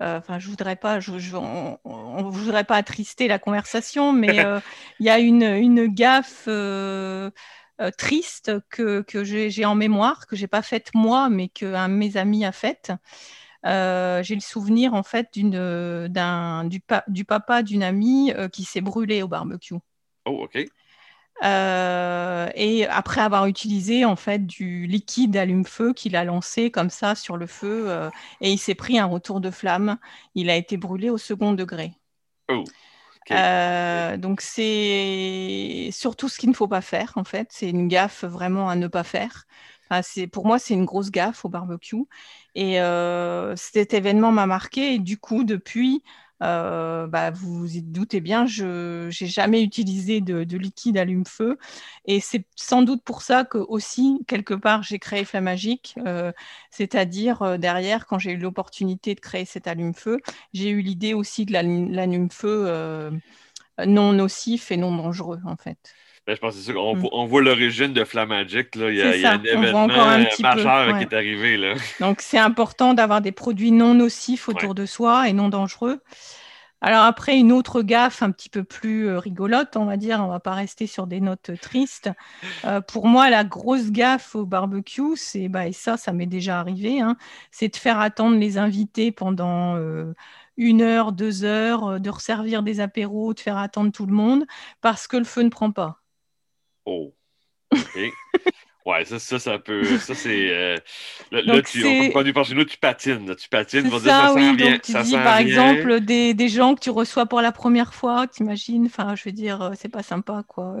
enfin, 0.00 0.38
je 0.38 0.48
voudrais 0.48 0.76
pas, 0.76 1.00
je, 1.00 1.12
on, 1.36 2.30
voudrait 2.30 2.64
pas 2.64 2.76
attrister 2.76 3.28
la 3.28 3.38
conversation, 3.38 4.12
mais 4.12 4.44
euh, 4.44 4.60
il 5.00 5.06
y 5.06 5.10
a 5.10 5.18
une, 5.18 5.42
une 5.42 5.86
gaffe 5.86 6.44
euh, 6.48 7.30
triste 7.98 8.52
que, 8.70 9.02
que 9.02 9.24
j'ai 9.24 9.64
en 9.64 9.74
mémoire, 9.74 10.26
que 10.26 10.36
j'ai 10.36 10.48
pas 10.48 10.62
faite 10.62 10.90
moi, 10.94 11.28
mais 11.28 11.48
qu'un 11.48 11.88
de 11.88 11.94
mes 11.94 12.16
amis 12.16 12.44
a 12.44 12.52
faite. 12.52 12.92
j'ai 13.64 14.34
le 14.34 14.40
souvenir 14.40 14.94
en 14.94 15.02
fait 15.02 15.28
d'une, 15.32 16.08
du, 16.68 16.82
du, 17.08 17.24
papa 17.24 17.62
d'une 17.62 17.82
amie 17.82 18.32
qui 18.52 18.64
s'est 18.64 18.80
brûlé 18.80 19.22
au 19.22 19.28
barbecue. 19.28 19.74
Oh, 20.26 20.44
ok. 20.44 20.66
Euh, 21.42 22.48
et 22.54 22.86
après 22.86 23.20
avoir 23.20 23.46
utilisé 23.46 24.04
en 24.04 24.16
fait 24.16 24.46
du 24.46 24.86
liquide 24.86 25.36
allume-feu 25.36 25.92
qu'il 25.92 26.14
a 26.16 26.24
lancé 26.24 26.70
comme 26.70 26.90
ça 26.90 27.14
sur 27.14 27.36
le 27.36 27.46
feu, 27.46 27.90
euh, 27.90 28.08
et 28.40 28.52
il 28.52 28.58
s'est 28.58 28.74
pris 28.74 28.98
un 28.98 29.06
retour 29.06 29.40
de 29.40 29.50
flamme. 29.50 29.98
Il 30.34 30.48
a 30.48 30.56
été 30.56 30.76
brûlé 30.76 31.10
au 31.10 31.18
second 31.18 31.52
degré. 31.52 31.92
Oh, 32.48 32.62
euh, 33.32 34.16
donc 34.16 34.42
c'est 34.42 35.88
surtout 35.92 36.28
ce 36.28 36.38
qu'il 36.38 36.50
ne 36.50 36.54
faut 36.54 36.68
pas 36.68 36.82
faire 36.82 37.12
en 37.16 37.24
fait. 37.24 37.48
C'est 37.50 37.70
une 37.70 37.88
gaffe 37.88 38.24
vraiment 38.24 38.68
à 38.68 38.76
ne 38.76 38.86
pas 38.86 39.04
faire. 39.04 39.44
c'est 40.02 40.26
pour 40.26 40.46
moi 40.46 40.58
c'est 40.58 40.74
une 40.74 40.84
grosse 40.84 41.10
gaffe 41.10 41.44
au 41.44 41.48
barbecue. 41.48 42.04
Et 42.54 42.76
cet 43.56 43.92
événement 43.92 44.30
m'a 44.30 44.46
marqué. 44.46 44.94
Et 44.94 44.98
du 44.98 45.18
coup 45.18 45.42
depuis 45.44 46.02
euh, 46.42 47.06
bah, 47.06 47.30
vous 47.30 47.66
vous 47.66 47.80
doutez 47.80 48.20
bien, 48.20 48.46
je 48.46 49.06
n'ai 49.06 49.28
jamais 49.28 49.62
utilisé 49.62 50.20
de, 50.20 50.56
liquide 50.56 50.98
allume-feu. 50.98 51.58
Et 52.06 52.20
c'est 52.20 52.46
sans 52.56 52.82
doute 52.82 53.02
pour 53.04 53.22
ça 53.22 53.44
que 53.44 53.58
aussi, 53.58 54.20
quelque 54.26 54.54
part, 54.54 54.82
j'ai 54.82 54.98
créé 54.98 55.24
Flamagique. 55.24 55.94
Euh, 56.06 56.32
C'est-à-dire, 56.70 57.42
euh, 57.42 57.56
derrière, 57.58 58.06
quand 58.06 58.18
j'ai 58.18 58.32
eu 58.32 58.38
l'opportunité 58.38 59.14
de 59.14 59.20
créer 59.20 59.44
cet 59.44 59.66
allume-feu, 59.66 60.18
j'ai 60.52 60.70
eu 60.70 60.80
l'idée 60.82 61.14
aussi 61.14 61.46
de 61.46 61.52
l'allume-feu 61.52 63.10
non 63.86 64.12
nocif 64.12 64.70
et 64.70 64.76
non 64.76 64.96
dangereux, 64.96 65.40
en 65.44 65.56
fait. 65.56 65.94
Ben, 66.26 66.34
je 66.34 66.40
pense 66.40 66.54
que 66.54 66.60
c'est 66.60 66.72
sûr. 66.72 66.94
Mm. 66.94 67.08
On, 67.12 67.26
voit 67.26 67.42
l'origine 67.42 67.92
de 67.92 68.04
Flamagic. 68.04 68.68
Il 68.76 68.94
y 68.94 69.02
a, 69.02 69.16
y 69.16 69.24
a 69.26 69.32
un 69.32 69.42
événement 69.42 69.86
majeur 69.86 70.98
qui 70.98 71.04
est 71.04 71.12
arrivé. 71.12 71.56
Là. 71.56 71.74
Donc, 72.00 72.20
c'est 72.20 72.38
important 72.38 72.94
d'avoir 72.94 73.20
des 73.20 73.32
produits 73.32 73.72
non 73.72 73.94
nocifs 73.94 74.48
autour 74.48 74.74
de 74.74 74.86
soi 74.86 75.28
et 75.28 75.32
non 75.32 75.48
dangereux. 75.48 76.00
Alors 76.86 77.04
après, 77.04 77.38
une 77.38 77.50
autre 77.50 77.80
gaffe 77.80 78.22
un 78.22 78.30
petit 78.30 78.50
peu 78.50 78.62
plus 78.62 79.08
euh, 79.08 79.18
rigolote, 79.18 79.74
on 79.78 79.86
va 79.86 79.96
dire, 79.96 80.20
on 80.22 80.28
va 80.28 80.38
pas 80.38 80.52
rester 80.52 80.86
sur 80.86 81.06
des 81.06 81.18
notes 81.18 81.52
tristes. 81.62 82.10
Euh, 82.66 82.82
pour 82.82 83.06
moi, 83.06 83.30
la 83.30 83.42
grosse 83.42 83.90
gaffe 83.90 84.34
au 84.34 84.44
barbecue, 84.44 85.16
c'est, 85.16 85.48
bah, 85.48 85.66
et 85.66 85.72
ça, 85.72 85.96
ça 85.96 86.12
m'est 86.12 86.26
déjà 86.26 86.60
arrivé, 86.60 87.00
hein, 87.00 87.16
c'est 87.50 87.68
de 87.68 87.76
faire 87.76 88.00
attendre 88.00 88.36
les 88.36 88.58
invités 88.58 89.12
pendant 89.12 89.76
euh, 89.76 90.12
une 90.58 90.82
heure, 90.82 91.12
deux 91.12 91.44
heures, 91.44 92.00
de 92.00 92.10
resservir 92.10 92.62
des 92.62 92.80
apéros, 92.80 93.32
de 93.32 93.40
faire 93.40 93.56
attendre 93.56 93.90
tout 93.90 94.04
le 94.04 94.12
monde, 94.12 94.44
parce 94.82 95.06
que 95.06 95.16
le 95.16 95.24
feu 95.24 95.40
ne 95.40 95.48
prend 95.48 95.70
pas. 95.72 96.03
Oh. 96.86 97.14
Ouais, 98.86 99.02
ça, 99.06 99.18
ça, 99.18 99.38
ça 99.38 99.58
peut. 99.58 99.98
Ça, 99.98 100.14
c'est. 100.14 100.50
Euh, 100.50 100.76
là, 101.30 101.62
tu, 101.62 101.86
on 101.86 102.10
peut 102.10 102.32
pas 102.32 102.42
nous, 102.54 102.64
tu 102.64 102.76
patines. 102.76 103.34
tu 103.34 103.48
patines. 103.48 103.90
ça, 103.90 103.98
ça 103.98 104.34
oui, 104.34 104.54
donc 104.58 104.82
tu 104.82 104.92
dis, 105.02 105.12
par 105.12 105.38
exemple, 105.38 106.00
des, 106.00 106.34
des, 106.34 106.48
gens 106.50 106.74
que 106.74 106.80
tu 106.80 106.90
reçois 106.90 107.24
pour 107.24 107.40
la 107.40 107.50
première 107.50 107.94
fois, 107.94 108.26
t'imagines. 108.26 108.84
Enfin, 108.84 109.14
je 109.14 109.24
veux 109.24 109.32
dire, 109.32 109.62
euh, 109.62 109.70
c'est 109.74 109.88
pas 109.88 110.02
sympa, 110.02 110.42
quoi. 110.46 110.76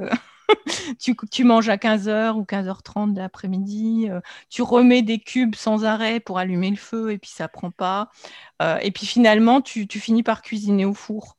tu, 1.00 1.16
tu, 1.30 1.44
manges 1.44 1.70
à 1.70 1.76
15h 1.76 2.34
ou 2.34 2.42
15h30 2.42 3.14
de 3.14 3.20
l'après-midi. 3.20 4.08
Euh, 4.10 4.20
tu 4.50 4.60
remets 4.60 5.00
des 5.00 5.18
cubes 5.18 5.54
sans 5.54 5.86
arrêt 5.86 6.20
pour 6.20 6.38
allumer 6.38 6.68
le 6.68 6.76
feu 6.76 7.10
et 7.10 7.16
puis 7.16 7.30
ça 7.30 7.48
prend 7.48 7.70
pas. 7.70 8.10
et 8.82 8.90
puis 8.90 9.06
finalement, 9.06 9.62
tu, 9.62 9.86
tu 9.86 9.98
finis 9.98 10.22
par 10.22 10.42
cuisiner 10.42 10.84
au 10.84 10.92
four. 10.92 11.38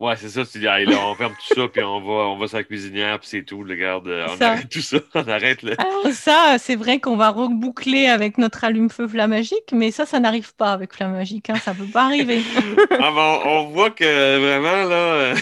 Ouais, 0.00 0.14
c'est 0.16 0.28
ça. 0.28 0.44
Tu 0.44 0.58
dis, 0.58 0.64
là, 0.64 0.78
on 1.08 1.14
ferme 1.16 1.32
tout 1.32 1.54
ça, 1.54 1.66
puis 1.66 1.82
on 1.82 2.00
va, 2.00 2.28
on 2.28 2.38
va 2.38 2.46
sur 2.46 2.56
la 2.56 2.62
cuisinière, 2.62 3.18
puis 3.18 3.28
c'est 3.28 3.42
tout. 3.42 3.64
Le 3.64 3.74
garde, 3.74 4.06
euh, 4.06 4.28
on 4.30 4.40
arrête 4.40 4.68
tout 4.68 4.80
ça. 4.80 4.98
On 5.14 5.26
arrête. 5.26 5.62
Là. 5.62 5.72
Alors, 5.78 6.12
ça, 6.12 6.56
c'est 6.58 6.76
vrai 6.76 7.00
qu'on 7.00 7.16
va 7.16 7.30
reboucler 7.30 8.06
avec 8.06 8.38
notre 8.38 8.62
allume-feu 8.62 9.08
Flamagique, 9.08 9.72
mais 9.72 9.90
ça, 9.90 10.06
ça 10.06 10.20
n'arrive 10.20 10.54
pas 10.54 10.72
avec 10.72 10.94
Flamagique. 10.94 11.50
Hein, 11.50 11.56
ça 11.56 11.72
ne 11.72 11.78
peut 11.78 11.90
pas 11.92 12.04
arriver. 12.04 12.42
ah, 12.90 13.10
bon, 13.10 13.40
on 13.44 13.64
voit 13.70 13.90
que 13.90 14.38
vraiment, 14.38 14.88
là, 14.88 15.34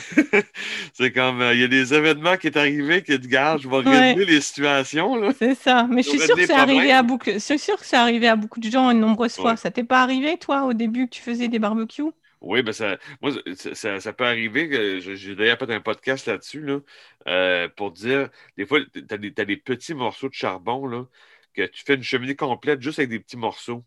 c'est 0.94 1.12
comme, 1.12 1.42
euh, 1.42 1.52
il 1.52 1.60
y 1.60 1.64
a 1.64 1.68
des 1.68 1.92
événements 1.92 2.38
qui 2.38 2.48
sont 2.48 2.56
arrivés 2.56 3.02
qui 3.02 3.20
te 3.20 3.26
gardent, 3.26 3.60
je 3.60 3.68
vais 3.68 3.76
réduire 3.76 4.26
les 4.26 4.40
situations. 4.40 5.34
C'est 5.38 5.54
ça. 5.54 5.86
Mais 5.90 6.02
je 6.02 6.08
suis 6.08 6.18
sûre 6.18 6.34
que 6.34 6.46
c'est 6.46 6.52
arrivé 6.54 6.92
à 6.92 7.02
beaucoup. 7.02 7.38
Sûr 7.38 7.76
que 7.76 7.84
c'est 7.86 7.96
arrivé 7.96 8.28
à 8.28 8.36
beaucoup 8.36 8.60
de 8.60 8.70
gens 8.70 8.90
une 8.90 9.00
nombreuse 9.00 9.34
fois. 9.34 9.56
Ça 9.56 9.70
t'est 9.70 9.84
pas 9.84 10.00
arrivé, 10.00 10.38
toi, 10.38 10.64
au 10.64 10.72
début, 10.72 11.08
que 11.08 11.14
tu 11.16 11.20
faisais 11.20 11.48
des 11.48 11.58
barbecues? 11.58 12.12
Oui, 12.40 12.62
ben 12.62 12.72
ça, 12.72 12.98
moi, 13.22 13.32
ça, 13.54 14.00
ça, 14.00 14.12
peut 14.12 14.26
arriver. 14.26 14.68
que 14.68 15.00
J'ai 15.00 15.34
d'ailleurs 15.34 15.58
fait 15.58 15.72
un 15.72 15.80
podcast 15.80 16.26
là-dessus 16.26 16.60
là, 16.60 16.80
euh, 17.28 17.68
pour 17.76 17.92
dire 17.92 18.28
des 18.56 18.66
fois, 18.66 18.80
tu 18.92 19.04
as, 19.10 19.16
des 19.44 19.56
petits 19.56 19.94
morceaux 19.94 20.28
de 20.28 20.34
charbon 20.34 20.86
là, 20.86 21.06
que 21.54 21.66
tu 21.66 21.82
fais 21.84 21.94
une 21.94 22.02
cheminée 22.02 22.36
complète 22.36 22.82
juste 22.82 22.98
avec 22.98 23.10
des 23.10 23.20
petits 23.20 23.38
morceaux. 23.38 23.84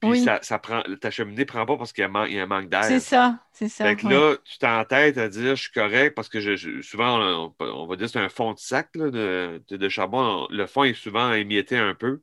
Puis 0.00 0.22
ça, 0.22 0.38
ça, 0.42 0.58
prend, 0.58 0.82
ta 1.00 1.10
cheminée 1.10 1.40
ne 1.40 1.44
prend 1.44 1.66
pas 1.66 1.76
parce 1.76 1.92
qu'il 1.92 2.02
y, 2.02 2.06
a 2.06 2.42
un 2.42 2.46
manque 2.46 2.70
d'air. 2.70 2.84
C'est 2.84 3.00
ça, 3.00 3.38
c'est 3.52 3.68
ça. 3.68 3.84
Fait 3.84 3.96
que 3.96 4.08
là, 4.08 4.36
tu 4.44 4.58
t'entêtes 4.58 5.18
à 5.18 5.28
dire 5.28 5.56
je 5.56 5.62
suis 5.62 5.72
correct 5.72 6.14
parce 6.14 6.30
que 6.30 6.40
je, 6.40 6.80
souvent, 6.80 7.52
on, 7.58 7.86
va 7.86 7.96
dire 7.96 8.08
c'est 8.08 8.18
un 8.18 8.30
fond 8.30 8.54
de 8.54 8.58
sac 8.58 8.88
là, 8.94 9.10
de, 9.10 9.62
de, 9.68 9.88
charbon. 9.90 10.46
Le 10.50 10.66
fond 10.66 10.84
est 10.84 10.94
souvent 10.94 11.32
émietté 11.34 11.76
un 11.76 11.94
peu. 11.94 12.22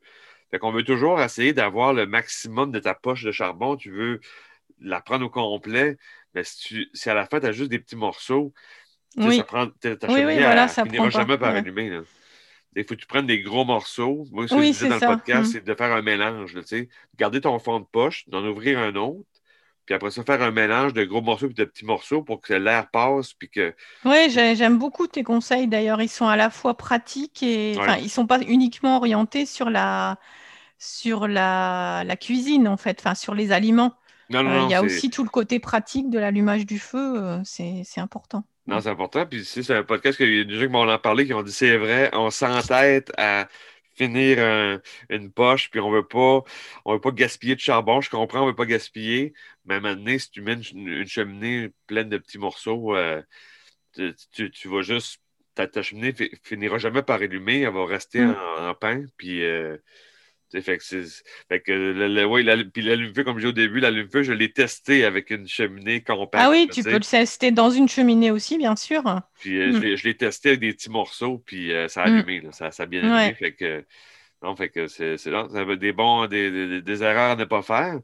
Fait 0.49 0.57
qu'on 0.57 0.71
veut 0.71 0.83
toujours 0.83 1.21
essayer 1.21 1.53
d'avoir 1.53 1.93
le 1.93 2.07
maximum 2.07 2.71
de 2.71 2.79
ta 2.79 2.95
poche 2.95 3.23
de 3.23 3.31
charbon. 3.31 3.75
Tu 3.75 3.91
veux 3.91 4.21
la 4.79 5.01
prendre 5.01 5.25
au 5.25 5.29
complet, 5.29 5.97
mais 6.33 6.43
si, 6.43 6.87
à 7.05 7.13
la 7.13 7.25
fin, 7.25 7.39
tu 7.39 7.47
as 7.47 7.51
juste 7.51 7.71
des 7.71 7.79
petits 7.79 7.95
morceaux, 7.95 8.53
ça 9.17 9.43
prend, 9.43 9.67
ta 9.67 9.89
oui, 10.09 10.23
oui, 10.25 10.37
voilà, 10.37 10.67
ça 10.67 10.83
finira 10.85 11.09
jamais 11.09 11.37
par 11.37 11.55
allumer. 11.55 12.01
Il 12.75 12.83
faut 12.83 12.93
que 12.93 12.99
tu 12.99 13.07
prennes 13.07 13.25
des 13.25 13.41
gros 13.41 13.65
morceaux. 13.65 14.27
Moi, 14.31 14.47
ce 14.47 14.53
que 14.53 14.61
je 14.61 14.67
disais 14.67 14.89
dans 14.89 14.95
le 14.95 15.01
podcast, 15.01 15.49
mm. 15.49 15.51
c'est 15.51 15.65
de 15.65 15.73
faire 15.73 15.91
un 15.91 16.03
mélange. 16.03 16.55
garder 17.17 17.41
ton 17.41 17.57
fond 17.57 17.79
de 17.79 17.85
poche, 17.85 18.29
d'en 18.29 18.45
ouvrir 18.45 18.77
un 18.77 18.95
autre, 18.95 19.25
puis 19.87 19.95
après 19.95 20.11
ça, 20.11 20.21
faire 20.23 20.41
un 20.41 20.51
mélange 20.51 20.93
de 20.93 21.05
gros 21.05 21.21
morceaux 21.21 21.49
et 21.49 21.53
de 21.53 21.63
petits 21.63 21.85
morceaux 21.85 22.21
pour 22.21 22.41
que 22.41 22.53
l'air 22.53 22.89
passe. 22.91 23.33
Puis 23.33 23.49
que... 23.49 23.73
Oui, 24.03 24.29
j'aime 24.29 24.77
beaucoup 24.77 25.07
tes 25.07 25.23
conseils. 25.23 25.67
D'ailleurs, 25.67 26.01
ils 26.01 26.09
sont 26.09 26.27
à 26.27 26.35
la 26.35 26.49
fois 26.49 26.75
pratiques 26.75 27.41
et 27.41 27.71
ils 27.71 28.03
ne 28.03 28.09
sont 28.09 28.27
pas 28.27 28.41
uniquement 28.41 28.97
orientés 28.97 29.45
sur 29.45 29.69
la, 29.69 30.19
sur 30.77 31.29
la, 31.29 32.03
la 32.05 32.17
cuisine, 32.17 32.67
en 32.67 32.75
fait, 32.75 32.99
enfin, 32.99 33.15
sur 33.15 33.33
les 33.33 33.53
aliments. 33.53 33.95
Euh, 34.33 34.65
il 34.65 34.71
y 34.71 34.73
a 34.73 34.83
aussi 34.83 35.09
tout 35.09 35.23
le 35.23 35.29
côté 35.29 35.59
pratique 35.59 36.09
de 36.09 36.19
l'allumage 36.19 36.65
du 36.65 36.79
feu, 36.79 37.23
euh, 37.23 37.41
c'est 37.43 37.83
important. 37.97 38.43
Non, 38.65 38.81
c'est 38.81 38.89
important. 38.89 39.25
Puis 39.25 39.45
c'est 39.45 39.69
un 39.71 39.83
podcast 39.83 40.17
qu'il 40.17 40.35
y 40.35 40.41
a 40.41 40.43
des 40.43 40.55
gens 40.55 40.65
qui 40.65 40.71
m'ont 40.71 40.89
en 40.89 40.99
parlé 40.99 41.25
qui 41.25 41.33
ont 41.33 41.43
dit 41.43 41.53
c'est 41.53 41.77
vrai, 41.77 42.09
on 42.13 42.29
s'entête 42.29 43.11
à 43.17 43.47
finir 43.95 44.79
une 45.09 45.31
poche, 45.31 45.71
puis 45.71 45.79
on 45.79 45.89
veut 45.89 46.05
pas 46.05 46.43
on 46.85 46.93
veut 46.93 47.01
pas 47.01 47.11
gaspiller 47.11 47.55
de 47.55 47.61
charbon. 47.61 48.01
Je 48.01 48.09
comprends, 48.09 48.43
on 48.43 48.47
veut 48.47 48.55
pas 48.55 48.65
gaspiller, 48.65 49.33
mais 49.65 49.79
maintenant, 49.79 50.17
si 50.19 50.29
tu 50.29 50.41
mets 50.41 50.53
une, 50.53 51.07
cheminée 51.07 51.71
pleine 51.87 52.09
de 52.09 52.17
petits 52.17 52.37
morceaux, 52.37 52.95
euh, 52.95 53.21
tu, 53.93 54.67
vas 54.67 54.81
juste. 54.81 55.21
Ta, 55.55 55.81
cheminée 55.81 56.13
finira 56.43 56.77
jamais 56.77 57.01
par 57.01 57.21
allumer, 57.21 57.61
elle 57.61 57.73
va 57.73 57.85
rester 57.85 58.21
mm. 58.21 58.35
en, 58.59 58.73
pain, 58.75 59.05
puis 59.15 59.41
fait 60.51 60.77
que, 60.77 60.83
fait 60.83 61.59
que 61.59 61.71
le, 61.71 62.69
puis 62.69 62.81
l'allume-feu, 62.81 63.23
comme 63.23 63.39
j'ai 63.39 63.47
au 63.47 63.53
début, 63.53 63.79
l'allume-feu, 63.79 64.23
je 64.23 64.31
l'ai 64.31 64.51
testé 64.51 65.03
avec 65.03 65.29
une 65.29 65.47
cheminée 65.47 66.01
compacte. 66.01 66.43
Ah 66.45 66.49
oui, 66.49 66.69
tu 66.71 66.83
peux 66.83 66.91
le 66.91 66.99
tester 67.01 67.51
dans 67.51 67.69
une 67.69 67.89
cheminée 67.89 68.31
aussi, 68.31 68.57
bien 68.57 68.75
sûr. 68.75 69.03
Puis 69.39 69.59
euh, 69.59 69.73
mm. 69.73 69.95
je 69.97 70.03
l'ai 70.05 70.15
testé 70.15 70.49
avec 70.49 70.61
des 70.61 70.73
petits 70.73 70.89
morceaux, 70.89 71.43
puis 71.45 71.73
euh, 71.73 71.89
ça 71.89 72.03
a 72.03 72.09
mm. 72.09 72.13
allumé, 72.13 72.43
ça, 72.51 72.71
ça, 72.71 72.83
a 72.83 72.85
bien 72.85 73.01
allumé. 73.01 73.33
Fait 73.33 73.51
que, 73.51 73.83
non, 74.41 74.55
fait 74.55 74.69
que 74.69 74.87
c'est 74.87 75.25
là, 75.25 75.47
ça 75.51 75.65
des 75.75 75.91
bons, 75.91 76.27
des, 76.27 76.81
des, 76.81 77.03
erreurs 77.03 77.31
à 77.31 77.35
ne 77.35 77.45
pas 77.45 77.61
faire. 77.61 77.99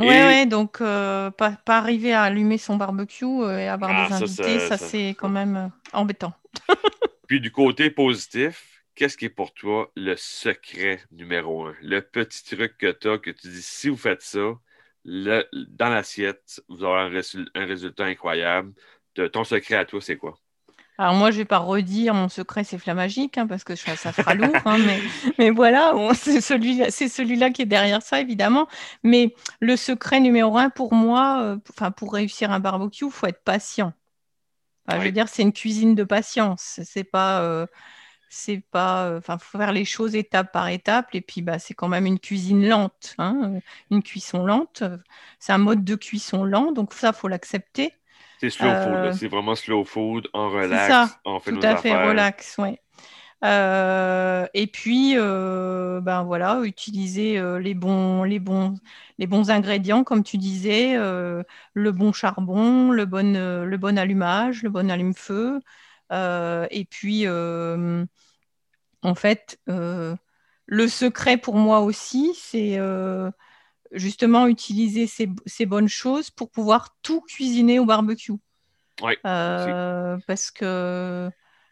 Oui, 0.00 0.08
ouais, 0.08 0.46
donc 0.46 0.80
euh, 0.80 1.30
pas, 1.30 1.52
pas, 1.52 1.78
arriver 1.78 2.12
à 2.12 2.22
allumer 2.22 2.58
son 2.58 2.76
barbecue 2.76 3.24
et 3.24 3.68
avoir 3.68 3.90
ah, 3.92 4.08
des 4.08 4.14
invités, 4.14 4.58
ça 4.58 4.78
c'est 4.78 5.10
quand 5.10 5.28
même 5.28 5.70
embêtant. 5.92 6.32
puis 7.28 7.40
du 7.40 7.52
côté 7.52 7.90
positif, 7.90 8.73
qu'est-ce 8.94 9.16
qui 9.16 9.26
est 9.26 9.30
pour 9.30 9.54
toi 9.54 9.90
le 9.96 10.16
secret 10.16 11.02
numéro 11.10 11.66
un? 11.66 11.74
Le 11.82 12.00
petit 12.00 12.44
truc 12.44 12.76
que 12.78 12.90
tu 12.92 13.08
as, 13.08 13.18
que 13.18 13.30
tu 13.30 13.48
dis, 13.48 13.62
si 13.62 13.88
vous 13.88 13.96
faites 13.96 14.22
ça, 14.22 14.54
dans 15.04 15.88
l'assiette, 15.88 16.62
vous 16.68 16.84
aurez 16.84 17.02
un, 17.02 17.66
résultat 17.66 18.04
incroyable. 18.04 18.72
ton 19.32 19.44
secret 19.44 19.76
à 19.76 19.84
toi, 19.84 20.00
c'est 20.00 20.16
quoi? 20.16 20.38
Alors 20.96 21.14
moi, 21.14 21.32
je 21.32 21.36
ne 21.36 21.40
vais 21.40 21.44
pas 21.44 21.58
redire 21.58 22.14
mon 22.14 22.28
secret, 22.28 22.62
c'est 22.62 22.78
Flamagique, 22.78 23.36
hein, 23.36 23.48
parce 23.48 23.64
que 23.64 23.74
ça 23.74 24.12
fera 24.12 24.34
lourd, 24.34 24.54
hein, 24.64 24.78
mais, 25.38 25.50
voilà, 25.50 25.92
c'est 26.14 26.40
celui-là 26.40 26.90
celui 26.90 27.52
qui 27.52 27.62
est 27.62 27.66
derrière 27.66 28.00
ça, 28.00 28.20
évidemment. 28.20 28.68
Mais 29.02 29.34
le 29.60 29.76
secret 29.76 30.20
numéro 30.20 30.56
un 30.56 30.70
pour 30.70 30.94
moi, 30.94 31.42
euh, 31.42 31.90
pour 31.90 32.12
réussir 32.12 32.52
un 32.52 32.60
barbecue, 32.60 33.06
il 33.06 33.10
faut 33.10 33.26
être 33.26 33.42
patient. 33.42 33.92
Je 34.88 34.98
veux 34.98 35.12
dire, 35.12 35.28
c'est 35.28 35.42
une 35.42 35.52
cuisine 35.52 35.94
de 35.94 36.04
patience. 36.04 36.78
C'est 36.84 37.04
pas, 37.04 37.40
euh, 37.40 37.66
c'est 38.34 38.62
pas, 38.72 39.06
euh, 39.06 39.18
enfin, 39.18 39.38
faut 39.38 39.58
faire 39.58 39.72
les 39.72 39.84
choses 39.84 40.16
étape 40.16 40.52
par 40.52 40.68
étape. 40.68 41.14
Et 41.14 41.20
puis, 41.20 41.40
bah, 41.40 41.60
c'est 41.60 41.72
quand 41.72 41.86
même 41.86 42.04
une 42.04 42.18
cuisine 42.18 42.68
lente, 42.68 43.14
hein, 43.18 43.60
une 43.92 44.02
cuisson 44.02 44.44
lente. 44.44 44.82
C'est 45.38 45.52
un 45.52 45.58
mode 45.58 45.84
de 45.84 45.94
cuisson 45.94 46.42
lent, 46.42 46.72
donc 46.72 46.94
ça, 46.94 47.12
faut 47.12 47.28
l'accepter. 47.28 47.92
C'est 48.40 48.50
slow 48.50 48.68
food, 48.68 48.92
euh, 48.92 49.12
c'est 49.12 49.28
vraiment 49.28 49.54
slow 49.54 49.84
food, 49.84 50.28
en 50.32 50.50
relax, 50.50 50.88
ça, 50.88 51.20
on 51.24 51.38
fait 51.38 51.52
tout 51.52 51.60
à 51.62 51.76
fait 51.76 51.94
relax, 51.94 52.56
oui. 52.58 52.76
Euh, 53.44 54.46
et 54.52 54.66
puis, 54.66 55.14
ben 55.14 56.24
voilà, 56.24 56.60
utiliser 56.64 57.40
les, 57.60 57.74
bons, 57.74 58.24
les, 58.24 58.40
bons, 58.40 58.74
les 59.18 59.26
bons 59.26 59.50
ingrédients, 59.50 60.02
comme 60.02 60.24
tu 60.24 60.38
disais, 60.38 60.96
le 60.96 61.92
bon 61.92 62.12
charbon, 62.12 62.90
le 62.90 63.06
bon, 63.06 63.32
le 63.64 63.76
bon 63.76 63.96
allumage, 63.96 64.62
le 64.64 64.70
bon 64.70 64.90
allume-feu. 64.90 65.60
et 66.10 66.86
puis, 66.90 67.26
en 69.04 69.14
fait, 69.14 69.60
euh, 69.68 70.16
le 70.66 70.88
secret 70.88 71.36
pour 71.36 71.56
moi 71.56 71.80
aussi, 71.80 72.32
c'est 72.34 72.78
euh, 72.78 73.30
justement 73.92 74.46
utiliser 74.46 75.06
ces, 75.06 75.66
bonnes 75.66 75.88
choses 75.88 76.30
pour 76.30 76.50
pouvoir 76.50 76.96
tout 77.02 77.20
cuisiner 77.20 77.78
au 77.78 77.84
barbecue. 77.84 78.32
Oui. 79.02 79.12
Euh, 79.26 80.16
parce 80.26 80.50
que 80.50 81.30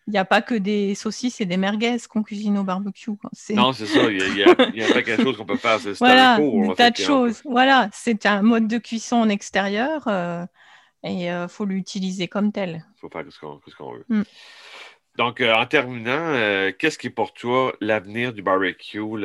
il 0.08 0.10
n'y 0.10 0.18
a 0.18 0.24
pas 0.24 0.42
que 0.42 0.56
des 0.56 0.96
saucisses 0.96 1.40
et 1.40 1.46
des 1.46 1.56
merguez 1.56 1.96
qu'on 2.10 2.24
cuisine 2.24 2.58
au 2.58 2.64
barbecue. 2.64 3.12
Non, 3.50 3.72
c'est 3.72 3.86
ça. 3.86 4.10
Il 4.10 4.34
n'y 4.34 4.42
a, 4.42 4.54
pas 4.54 5.02
quelque 5.02 5.22
chose 5.22 5.36
qu'on 5.36 5.46
peut 5.46 5.56
faire. 5.56 5.78
C'est 5.78 5.92
voilà, 5.98 6.38
des 6.38 6.74
tas 6.74 6.90
de 6.90 6.96
choses. 6.96 7.40
Voilà, 7.44 7.88
c'est 7.92 8.26
un 8.26 8.42
mode 8.42 8.66
de 8.66 8.78
cuisson 8.78 9.16
en 9.16 9.28
extérieur 9.28 10.08
et 11.04 11.26
il 11.26 11.46
faut 11.48 11.64
l'utiliser 11.64 12.26
comme 12.26 12.50
tel. 12.50 12.84
Il 12.96 13.00
faut 13.00 13.08
faire 13.08 13.24
ce 13.30 13.38
qu'on 13.76 13.92
veut. 13.92 14.04
Mm. 14.08 14.22
Donc, 15.18 15.42
euh, 15.42 15.52
en 15.52 15.66
terminant, 15.66 16.10
euh, 16.10 16.72
qu'est-ce 16.72 16.96
qui 16.96 17.08
est 17.08 17.10
pour 17.10 17.34
toi 17.34 17.74
l'avenir 17.82 18.32
du 18.32 18.40
barbecue, 18.40 19.18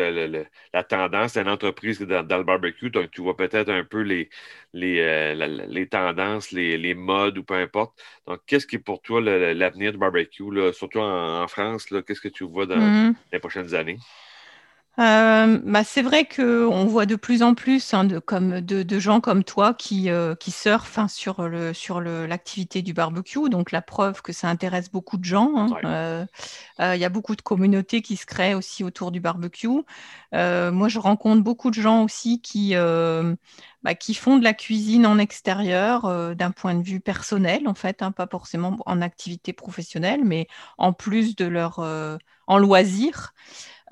la 0.74 0.84
tendance 0.84 1.38
d'une 1.38 1.48
entreprise 1.48 2.02
dans, 2.02 2.24
dans, 2.28 2.38
le 2.38 2.44
barbecue? 2.44 2.90
Donc, 2.90 3.10
tu 3.12 3.22
vois 3.22 3.38
peut-être 3.38 3.70
un 3.70 3.86
peu 3.86 4.02
les, 4.02 4.30
les, 4.74 5.00
euh, 5.00 5.86
tendances, 5.90 6.52
les, 6.52 6.94
modes 6.94 7.38
ou 7.38 7.44
peu 7.44 7.54
importe. 7.54 7.98
Donc, 8.28 8.42
qu'est-ce 8.46 8.68
qui 8.68 8.76
est 8.76 8.80
pour 8.80 9.02
toi 9.02 9.22
l'avenir 9.22 9.94
du 9.94 9.98
barbecue, 9.98 10.74
surtout 10.74 11.00
en, 11.00 11.48
France? 11.48 11.86
Qu'est-ce 12.06 12.22
que 12.22 12.28
tu 12.28 12.44
vois 12.44 12.66
dans 12.66 12.76
mm-hmm. 12.78 13.14
les 13.32 13.40
prochaines 13.40 13.74
années? 13.74 13.98
Euh, 15.00 15.60
bah, 15.64 15.84
c'est 15.84 16.02
vrai 16.02 16.26
qu'on 16.28 16.86
voit 16.86 17.06
de 17.06 17.16
plus 17.16 17.44
en 17.44 17.54
plus 17.54 17.94
hein, 17.94 18.04
de, 18.04 18.18
comme, 18.18 18.62
de, 18.62 19.00
gens 19.00 19.22
comme 19.22 19.44
toi 19.44 19.76
qui, 19.76 20.10
euh, 20.10 20.34
qui 20.34 20.50
surfent 20.50 20.98
hein, 20.98 21.08
sur, 21.08 21.48
le, 21.48 21.72
sur 21.74 22.02
l'activité 22.02 22.82
du 22.82 22.94
barbecue. 22.94 23.48
Donc, 23.50 23.72
la 23.72 23.84
preuve 23.84 24.24
que 24.24 24.34
ça 24.34 24.50
intéresse 24.50 24.90
beaucoup 24.90 25.18
de 25.18 25.24
gens. 25.24 25.54
Hein. 25.56 26.28
Euh, 26.80 26.96
il 26.96 27.00
y 27.00 27.06
a 27.06 27.10
beaucoup 27.10 27.36
de 27.36 27.44
communautés 27.44 28.02
qui 28.02 28.18
se 28.18 28.26
créent 28.26 28.56
aussi 28.56 28.84
autour 28.84 29.12
du 29.12 29.20
barbecue. 29.20 29.68
moi, 30.32 30.88
je 30.88 31.00
rencontre 31.00 31.44
beaucoup 31.44 31.70
de 31.70 31.80
gens 31.80 32.04
aussi 32.04 32.42
qui, 32.42 32.74
bah, 33.84 33.94
qui 33.94 34.16
font 34.16 34.38
de 34.38 34.44
la 34.44 34.54
cuisine 34.56 35.06
en 35.06 35.20
extérieur 35.20 36.36
d'un 36.36 36.52
point 36.52 36.74
de 36.74 36.84
vue 36.84 37.00
personnel, 37.00 37.68
en 37.68 37.76
fait, 37.76 38.04
pas 38.16 38.28
forcément 38.30 38.78
en 38.86 39.02
activité 39.02 39.54
professionnelle, 39.54 40.22
mais 40.24 40.48
en 40.80 40.92
plus 40.94 41.36
de 41.36 41.46
leur 41.46 41.80
en 42.48 42.58
loisir. 42.58 43.34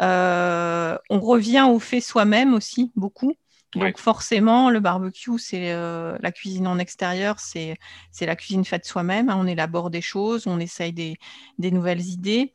Euh, 0.02 0.98
on 1.10 1.20
revient 1.20 1.68
au 1.70 1.80
fait 1.80 2.02
soi-même 2.02 2.54
aussi, 2.54 2.92
beaucoup. 2.96 3.34
Donc 3.76 3.98
forcément, 3.98 4.70
le 4.70 4.80
barbecue, 4.80 5.38
c'est 5.38 5.72
euh, 5.72 6.18
la 6.22 6.32
cuisine 6.32 6.68
en 6.68 6.80
extérieur, 6.80 7.40
c'est 7.40 7.78
la 8.22 8.36
cuisine 8.36 8.64
faite 8.64 8.86
soi-même. 8.86 9.30
Hein. 9.30 9.38
on 9.38 9.48
élabore 9.48 9.90
des 9.90 10.02
choses, 10.02 10.48
on 10.48 10.60
essaye 10.60 10.94
des, 10.94 11.18
nouvelles 11.60 12.02
idées. 12.02 12.54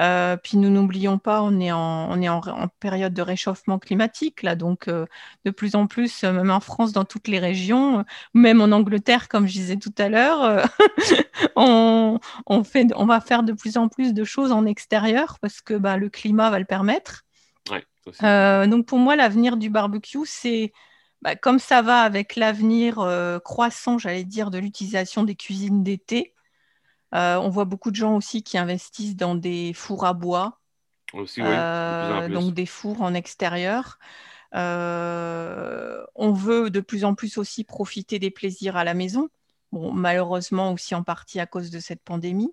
Euh, 0.00 0.38
puis 0.38 0.56
nous 0.56 0.70
n'oublions 0.70 1.18
pas, 1.18 1.42
on 1.42 1.60
est, 1.60 1.70
en, 1.70 2.68
période 2.80 3.12
de 3.12 3.20
réchauffement 3.20 3.78
climatique, 3.78 4.42
là, 4.42 4.56
donc 4.56 4.88
euh, 4.88 5.04
de 5.44 5.50
plus 5.50 5.74
en 5.74 5.86
plus, 5.86 6.24
même 6.24 6.50
en 6.50 6.60
France, 6.60 6.92
dans 6.92 7.04
toutes 7.04 7.28
les 7.28 7.38
régions, 7.38 8.04
même 8.32 8.62
en 8.62 8.72
Angleterre, 8.72 9.28
comme 9.28 9.46
je 9.46 9.52
disais 9.52 9.76
tout 9.76 9.92
à 9.98 10.08
l'heure, 10.08 10.66
on 11.56 12.18
va 13.06 13.20
faire 13.20 13.42
de 13.42 13.52
plus 13.52 13.76
en 13.76 13.88
plus 13.88 14.14
de 14.14 14.24
choses 14.24 14.52
en 14.52 14.64
extérieur 14.64 15.38
parce 15.40 15.60
que 15.60 15.74
bah, 15.74 15.98
le 15.98 16.08
climat 16.08 16.48
va 16.50 16.58
le 16.58 16.64
permettre. 16.64 17.24
Euh, 18.22 18.66
donc 18.66 18.86
pour 18.86 18.98
moi, 18.98 19.16
l'avenir 19.16 19.56
du 19.56 19.70
barbecue, 19.70 20.26
c'est 20.26 20.72
bah, 21.22 21.36
comme 21.36 21.58
ça 21.58 21.82
va 21.82 22.00
avec 22.02 22.36
l'avenir 22.36 22.98
euh, 22.98 23.38
croissant, 23.38 23.98
j'allais 23.98 24.24
dire, 24.24 24.50
de 24.50 24.58
l'utilisation 24.58 25.22
des 25.22 25.36
cuisines 25.36 25.82
d'été. 25.82 26.34
Euh, 27.14 27.36
on 27.36 27.48
voit 27.48 27.64
beaucoup 27.64 27.90
de 27.90 27.96
gens 27.96 28.16
aussi 28.16 28.42
qui 28.42 28.58
investissent 28.58 29.16
dans 29.16 29.34
des 29.34 29.72
fours 29.74 30.06
à 30.06 30.14
bois, 30.14 30.60
aussi, 31.12 31.42
oui, 31.42 31.48
donc 32.30 32.54
des 32.54 32.66
fours 32.66 33.02
en 33.02 33.14
extérieur. 33.14 33.98
on 34.52 36.32
veut 36.32 36.70
de 36.70 36.80
plus 36.80 37.04
en 37.04 37.14
plus 37.14 37.36
aussi 37.38 37.64
profiter 37.64 38.18
des 38.18 38.30
plaisirs 38.30 38.76
à 38.76 38.84
la 38.84 38.94
maison. 38.94 39.28
Bon, 39.72 39.92
malheureusement 39.92 40.72
aussi 40.72 40.94
en 40.94 41.02
partie 41.02 41.40
à 41.40 41.46
cause 41.46 41.70
de 41.70 41.80
cette 41.80 42.02
pandémie. 42.02 42.52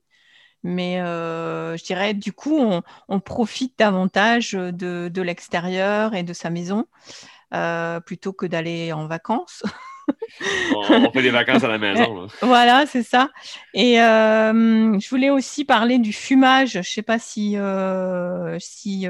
Mais 0.64 1.00
euh, 1.00 1.78
je 1.78 1.84
dirais, 1.84 2.14
du 2.14 2.34
coup, 2.34 2.60
on, 3.08 3.20
profite 3.20 3.78
davantage 3.78 4.52
de, 4.52 5.22
l'extérieur 5.22 6.14
et 6.16 6.24
de 6.24 6.34
sa 6.34 6.50
maison 6.50 6.86
euh, 7.54 8.00
plutôt 8.00 8.34
que 8.34 8.46
d'aller 8.46 8.92
en 8.92 9.08
vacances. 9.08 9.64
on, 10.76 11.12
fait 11.12 11.22
des 11.22 11.30
vacances 11.30 11.64
à 11.64 11.68
la 11.68 11.78
maison. 11.78 12.28
Voilà, 12.42 12.86
c'est 12.88 13.04
ça. 13.04 13.30
Et 13.74 14.02
euh, 14.02 15.00
je 15.00 15.10
voulais 15.10 15.30
aussi 15.30 15.64
parler 15.66 16.00
du 16.00 16.12
fumage. 16.12 16.72
Je 16.72 16.78
ne 16.80 16.84
sais 16.84 17.04
pas 17.04 17.20
si, 17.20 17.56
si 18.60 19.08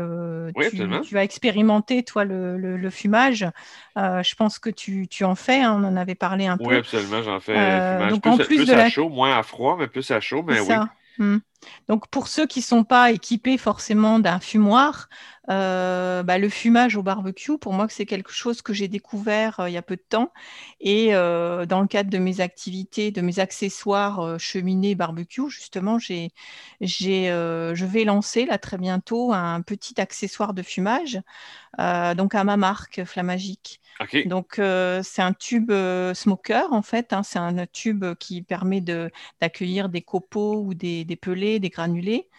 tu, 1.03 1.17
as 1.17 1.23
expérimenté, 1.23 2.03
toi, 2.03 2.25
le, 2.25 2.89
fumage. 2.91 3.47
je 3.95 4.35
pense 4.35 4.59
que 4.59 4.69
tu, 4.69 5.07
en 5.23 5.35
fais. 5.35 5.61
Hein, 5.61 5.81
on 5.81 5.87
en 5.87 5.95
avait 5.95 6.15
parlé 6.15 6.45
un 6.45 6.57
peu. 6.57 6.65
Oui, 6.65 6.75
absolument, 6.75 7.23
j'en 7.23 7.39
fais. 7.39 7.53
fumage. 7.53 8.11
Donc, 8.11 8.21
plus, 8.21 8.31
en 8.31 8.37
plus, 8.37 8.69
à 8.71 8.89
chaud, 8.89 9.09
moins 9.09 9.35
à 9.35 9.41
froid, 9.41 9.77
mais 9.79 9.87
plus 9.87 10.11
à 10.11 10.19
chaud. 10.19 10.43
Mais 10.45 10.59
oui. 10.59 10.75
Hmm. 11.19 11.39
Donc 11.89 12.07
pour 12.09 12.27
ceux 12.29 12.47
qui 12.47 12.59
ne 12.59 12.63
sont 12.63 12.83
pas 12.85 13.11
équipés 13.11 13.57
forcément 13.57 14.19
d'un 14.19 14.39
fumoir, 14.39 15.09
euh, 15.49 16.23
bah, 16.23 16.37
le 16.37 16.49
fumage 16.49 16.95
au 16.95 17.03
barbecue, 17.03 17.57
pour 17.57 17.73
moi, 17.73 17.87
c'est 17.89 18.05
quelque 18.05 18.31
chose 18.31 18.61
que 18.61 18.73
j'ai 18.73 18.87
découvert 18.87 19.59
euh, 19.59 19.69
il 19.69 19.73
y 19.73 19.77
a 19.77 19.81
peu 19.81 19.95
de 19.95 20.03
temps. 20.07 20.31
Et 20.79 21.15
euh, 21.15 21.65
dans 21.65 21.81
le 21.81 21.87
cadre 21.87 22.09
de 22.09 22.17
mes 22.17 22.41
activités, 22.41 23.11
de 23.11 23.21
mes 23.21 23.39
accessoires 23.39 24.39
cheminée 24.39 24.95
barbecue, 24.95 25.49
justement, 25.49 25.97
j'ai, 25.99 26.31
je 26.81 27.85
vais 27.85 28.03
lancer 28.03 28.45
là 28.45 28.57
très 28.57 28.77
bientôt 28.77 29.33
un 29.33 29.61
petit 29.61 29.99
accessoire 29.99 30.53
de 30.53 30.61
fumage, 30.61 31.19
donc 31.77 32.35
à 32.35 32.43
ma 32.43 32.57
marque 32.57 33.03
Flamagique. 33.05 33.81
Donc, 34.25 34.59
euh, 34.59 35.01
c'est 35.03 35.21
un 35.21 35.33
tube 35.33 35.71
smoker, 36.13 36.71
en 36.71 36.81
fait. 36.81 37.11
Hein. 37.11 37.23
c'est 37.23 37.39
un 37.39 37.65
tube 37.65 38.05
qui 38.19 38.41
permet 38.41 38.81
d'accueillir 38.81 39.89
des 39.89 40.01
copeaux 40.01 40.63
ou 40.63 40.73
des, 40.73 41.05
pelés, 41.21 41.59
des 41.59 41.69
granulés 41.69 42.29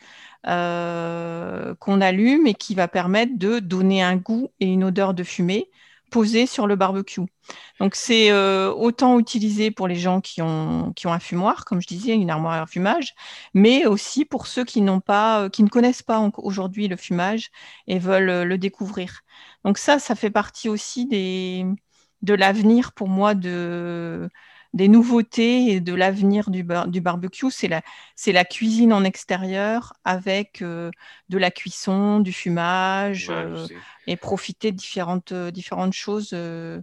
euh, 0.46 1.74
qu'on 1.76 2.00
allume 2.00 2.46
et 2.46 2.54
qui 2.54 2.74
va 2.74 2.88
permettre 2.88 3.32
de 3.36 3.58
donner 3.58 4.02
un 4.02 4.16
goût 4.16 4.50
et 4.60 4.66
une 4.66 4.84
odeur 4.84 5.14
de 5.14 5.22
fumée 5.24 5.70
posée 6.10 6.46
sur 6.46 6.66
le 6.66 6.74
barbecue. 6.76 7.20
Donc, 7.78 7.94
c'est 7.94 8.32
autant 8.32 9.18
utilisé 9.20 9.70
pour 9.70 9.86
les 9.86 9.94
gens 9.94 10.20
qui 10.20 10.42
ont, 10.42 10.92
qui 10.96 11.06
ont 11.06 11.12
un 11.12 11.20
fumoir, 11.20 11.64
comme 11.64 11.80
je 11.80 11.86
disais, 11.86 12.14
une 12.14 12.30
armoire 12.30 12.60
à 12.62 12.66
fumage, 12.66 13.14
mais 13.54 13.86
aussi 13.86 14.24
pour 14.24 14.48
ceux 14.48 14.64
qui, 14.64 14.80
n'ont 14.80 15.00
pas, 15.00 15.48
qui 15.50 15.62
ne 15.62 15.68
connaissent 15.68 16.02
pas 16.02 16.28
aujourd'hui 16.38 16.88
le 16.88 16.96
fumage 16.96 17.50
et 17.86 18.00
veulent 18.00 18.42
le 18.42 18.58
découvrir. 18.58 19.20
Donc 19.64 19.78
ça, 19.78 20.00
ça 20.00 20.16
fait 20.16 20.30
partie 20.30 20.68
aussi 20.68 21.06
des, 21.06 21.64
de 22.22 22.34
l'avenir 22.34 22.92
pour 22.92 23.08
moi 23.08 23.34
de, 23.34 24.28
des 24.72 24.88
nouveautés 24.88 25.72
et 25.72 25.80
de 25.80 25.94
l'avenir 25.94 26.50
du, 26.50 26.64
du, 26.86 27.00
barbecue. 27.00 27.50
C'est 27.50 27.68
la, 27.68 28.44
cuisine 28.44 28.92
en 28.92 29.04
extérieur 29.04 29.94
avec 30.04 30.62
euh, 30.62 30.90
de 31.28 31.38
la 31.38 31.50
cuisson, 31.50 32.20
du 32.20 32.32
fumage 32.32 33.28
euh, 33.30 33.66
et 34.06 34.16
profiter 34.16 34.70
de 34.72 34.76
différentes, 34.76 35.32
différentes 35.32 35.92
choses 35.92 36.30
euh, 36.32 36.80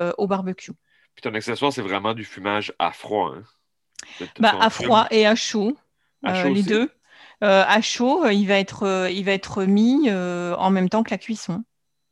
au 0.00 0.26
barbecue. 0.26 0.72
Puis 1.14 1.22
ton 1.22 1.34
accessoire, 1.34 1.72
c'est 1.72 1.82
vraiment 1.82 2.14
du 2.14 2.24
fumage 2.24 2.72
à 2.78 2.92
froid. 2.92 3.34
Hein? 3.36 4.26
Bah, 4.38 4.54
à 4.60 4.70
froid 4.70 5.06
et 5.10 5.26
à 5.26 5.34
chaud, 5.34 5.76
les 6.22 6.62
deux. 6.62 6.90
à 7.40 7.80
chaud, 7.80 8.26
il 8.28 8.46
va 8.46 8.58
être, 8.58 9.08
il 9.10 9.24
va 9.24 9.32
être 9.32 9.64
mis 9.64 10.10
en 10.10 10.70
même 10.70 10.88
temps 10.88 11.02
que 11.02 11.10
la 11.10 11.18
cuisson. 11.18 11.64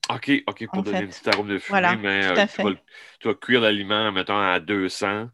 OK, 0.08 0.30
OK, 0.46 0.66
pour 0.72 0.82
donner 0.82 1.00
une 1.00 1.08
petite 1.08 1.28
arôme 1.28 1.48
de 1.48 1.58
fumée, 1.58 1.96
mais 2.00 2.24
euh, 2.26 2.46
tu, 3.18 3.28
vas, 3.28 3.34
cuire 3.34 3.60
l'aliment, 3.60 4.12
mettons, 4.12 4.38
à 4.38 4.60
200, 4.60 5.28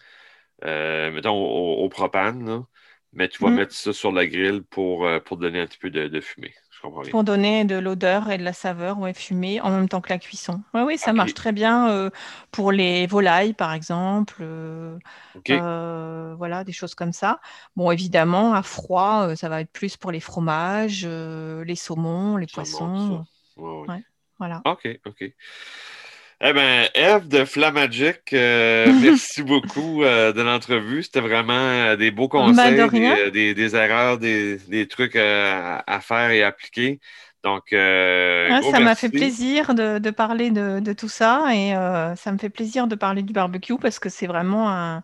euh, 0.64 1.10
mettons, 1.10 1.34
au, 1.34 1.88
propane, 1.90 2.64
mais 3.12 3.28
tu 3.28 3.42
vas 3.42 3.50
mmh. 3.50 3.54
mettre 3.54 3.74
ça 3.74 3.92
sur 3.92 4.12
la 4.12 4.26
grille 4.26 4.62
pour, 4.70 5.04
euh, 5.04 5.20
pour 5.20 5.36
donner 5.36 5.60
un 5.60 5.66
petit 5.66 5.78
peu 5.78 5.90
de, 5.90 6.20
fumée. 6.20 6.54
Je 6.70 6.80
comprends 6.80 7.02
bien. 7.02 7.10
Pour 7.10 7.22
donner 7.22 7.66
de 7.66 7.76
l'odeur 7.76 8.30
et 8.30 8.38
de 8.38 8.42
la 8.42 8.54
saveur, 8.54 8.98
ouais, 8.98 9.12
fumée, 9.12 9.60
en 9.60 9.70
même 9.70 9.90
temps 9.90 10.00
que 10.00 10.08
la 10.08 10.18
cuisson. 10.18 10.62
Oui, 10.72 10.80
oui, 10.86 10.96
ça 10.96 11.12
marche 11.12 11.34
très 11.34 11.52
bien 11.52 12.10
pour 12.50 12.72
les 12.72 13.06
volailles, 13.06 13.52
par 13.52 13.74
exemple. 13.74 14.42
voilà, 15.44 16.64
des 16.64 16.72
choses 16.72 16.94
comme 16.94 17.12
ça. 17.12 17.40
Bon, 17.76 17.90
évidemment, 17.90 18.54
à 18.54 18.62
froid, 18.62 19.36
ça 19.36 19.50
va 19.50 19.60
être 19.60 19.72
plus 19.72 19.98
pour 19.98 20.12
les 20.12 20.20
fromages, 20.20 21.06
les 21.06 21.76
saumons, 21.76 22.38
les 22.38 22.46
poissons. 22.46 23.26
Ouais. 23.58 24.02
OK, 24.64 24.88
OK. 25.06 25.32
Eh 26.44 26.52
bien, 26.52 26.88
Eve 26.94 27.28
de 27.28 27.44
Flamagic, 27.44 28.32
euh, 28.32 28.92
merci 29.00 29.44
beaucoup 29.44 30.02
euh, 30.02 30.32
de 30.32 30.42
l'entrevue. 30.42 31.04
C'était 31.04 31.20
vraiment 31.20 31.52
euh, 31.52 31.96
des 31.96 32.10
beaux 32.10 32.26
ben, 32.26 32.48
conseils, 32.48 32.74
des, 33.30 33.76
erreurs, 33.76 34.18
des, 34.18 34.88
trucs 34.90 35.14
à 35.14 36.00
faire 36.00 36.30
et 36.30 36.42
appliquer. 36.42 36.98
Donc, 37.44 37.62
ça 37.70 38.80
m'a 38.80 38.96
fait 38.96 39.08
plaisir 39.08 39.74
de, 39.74 40.10
parler 40.10 40.50
de, 40.50 40.92
tout 40.92 41.08
ça 41.08 41.44
et 41.54 41.74
ça 42.16 42.32
me 42.32 42.38
fait 42.38 42.50
plaisir 42.50 42.88
de 42.88 42.96
parler 42.96 43.22
du 43.22 43.32
barbecue 43.32 43.78
parce 43.78 44.00
que 44.00 44.08
c'est 44.08 44.26
vraiment 44.26 45.00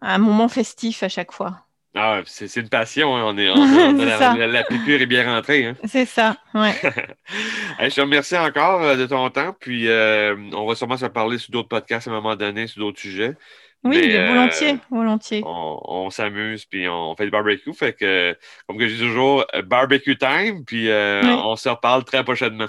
un 0.00 0.18
moment 0.18 0.48
festif 0.48 1.02
à 1.02 1.08
chaque 1.08 1.32
fois. 1.32 1.66
Ah, 1.94 2.20
c'est 2.24 2.54
une 2.56 2.68
passion, 2.68 3.16
hein. 3.16 3.24
on 3.26 3.36
est, 3.36 3.46
la, 4.36 4.46
la, 4.46 4.62
piqûre 4.62 5.00
est 5.00 5.06
bien 5.06 5.24
rentrée. 5.24 5.66
Hein. 5.66 5.76
C'est 5.84 6.04
ça, 6.04 6.36
ouais. 6.54 6.72
je 7.80 7.94
te 7.94 8.00
remercie 8.00 8.38
encore 8.38 8.82
euh, 8.82 8.96
de 8.96 9.06
ton 9.06 9.28
temps, 9.30 9.56
puis 9.58 9.88
euh, 9.88 10.36
on 10.52 10.66
va 10.66 10.76
sûrement 10.76 10.96
se 10.96 11.06
parler 11.06 11.38
sur 11.38 11.50
d'autres 11.50 11.68
podcasts 11.68 12.06
à 12.06 12.12
un 12.12 12.14
moment 12.14 12.36
donné, 12.36 12.68
sur 12.68 12.80
d'autres 12.80 13.00
sujets. 13.00 13.34
Oui, 13.82 14.12
volontiers, 14.12 14.74
euh, 14.74 14.76
volontiers. 14.90 15.42
On, 15.44 16.10
s'amuse, 16.10 16.64
puis 16.66 16.86
on 16.86 17.16
fait 17.16 17.24
du 17.24 17.30
barbecue, 17.30 17.72
fait 17.72 17.94
que, 17.94 18.36
comme 18.68 18.78
que 18.78 18.86
je 18.86 18.94
dis 18.94 19.00
toujours, 19.00 19.44
barbecue 19.64 20.16
time, 20.16 20.64
puis 20.64 20.88
on 20.92 21.56
se 21.56 21.68
reparle 21.68 22.04
très 22.04 22.22
prochainement. 22.22 22.66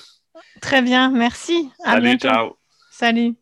Très 0.61 0.81
bien, 0.81 1.11
merci. 1.11 1.69
Salut, 1.83 2.17
ciao. 2.17 2.57
Salut. 2.89 3.35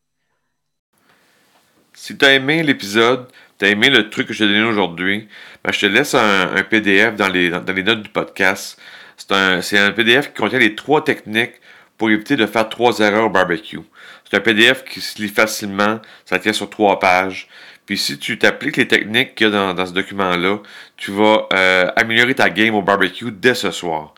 Si 1.93 2.17
tu 2.17 2.25
as 2.25 2.33
aimé 2.33 2.63
l'épisode, 2.63 3.27
tu 3.59 3.65
as 3.65 3.69
aimé 3.69 3.89
le 3.89 4.09
truc 4.09 4.27
que 4.27 4.33
je 4.33 4.39
t'ai 4.39 4.47
donné 4.47 4.63
aujourd'hui, 4.63 5.27
ben, 5.63 5.73
je 5.73 5.79
te 5.79 5.85
laisse 5.87 6.15
un, 6.15 6.63
PDF 6.69 7.15
dans 7.15 7.27
les, 7.27 7.49
notes 7.49 8.01
du 8.01 8.09
podcast. 8.09 8.79
C'est 9.17 9.77
un, 9.77 9.91
PDF 9.91 10.27
qui 10.27 10.41
contient 10.41 10.59
les 10.59 10.75
trois 10.75 11.03
techniques 11.03 11.55
pour 11.97 12.09
éviter 12.09 12.37
de 12.37 12.45
faire 12.45 12.69
trois 12.69 12.99
erreurs 12.99 13.25
au 13.25 13.29
barbecue. 13.29 13.81
C'est 14.23 14.37
un 14.37 14.39
PDF 14.39 14.85
qui 14.85 15.01
se 15.01 15.21
lit 15.21 15.27
facilement, 15.27 15.99
ça 16.23 16.39
tient 16.39 16.53
sur 16.53 16.69
trois 16.69 16.99
pages. 16.99 17.49
Puis 17.85 17.97
si 17.97 18.17
tu 18.19 18.37
t'appliques 18.37 18.77
les 18.77 18.87
techniques 18.87 19.35
qu'il 19.35 19.47
y 19.47 19.55
a 19.55 19.73
dans, 19.73 19.85
ce 19.85 19.91
document-là, 19.91 20.59
tu 20.95 21.11
vas 21.11 21.47
euh, 21.51 21.91
améliorer 21.95 22.35
ta 22.35 22.49
game 22.49 22.75
au 22.75 22.81
barbecue 22.81 23.31
dès 23.31 23.55
ce 23.55 23.71
soir. 23.71 24.13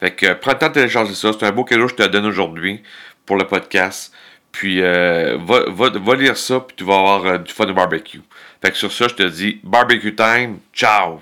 Fait 0.00 0.12
que 0.12 0.26
euh, 0.26 0.34
prends 0.34 0.52
le 0.52 0.58
temps 0.58 0.68
de 0.68 0.74
télécharger 0.74 1.14
ça. 1.14 1.32
C'est 1.32 1.44
un 1.44 1.52
beau 1.52 1.64
cadeau 1.64 1.86
que 1.86 1.90
je 1.90 1.96
te 1.96 2.02
donne 2.04 2.26
aujourd'hui 2.26 2.82
pour 3.26 3.36
le 3.36 3.46
podcast. 3.46 4.14
Puis 4.52 4.80
euh, 4.80 5.36
va, 5.44 5.64
va, 5.68 6.14
lire 6.14 6.36
ça, 6.36 6.60
puis 6.60 6.76
tu 6.76 6.84
vas 6.84 6.94
avoir 6.94 7.38
du 7.40 7.52
fun 7.52 7.68
au 7.68 7.74
barbecue. 7.74 8.22
Fait 8.62 8.70
que 8.70 8.76
sur 8.76 8.92
ça, 8.92 9.08
je 9.08 9.14
te 9.14 9.22
dis 9.22 9.60
barbecue 9.62 10.14
time, 10.14 10.58
ciao! 10.72 11.20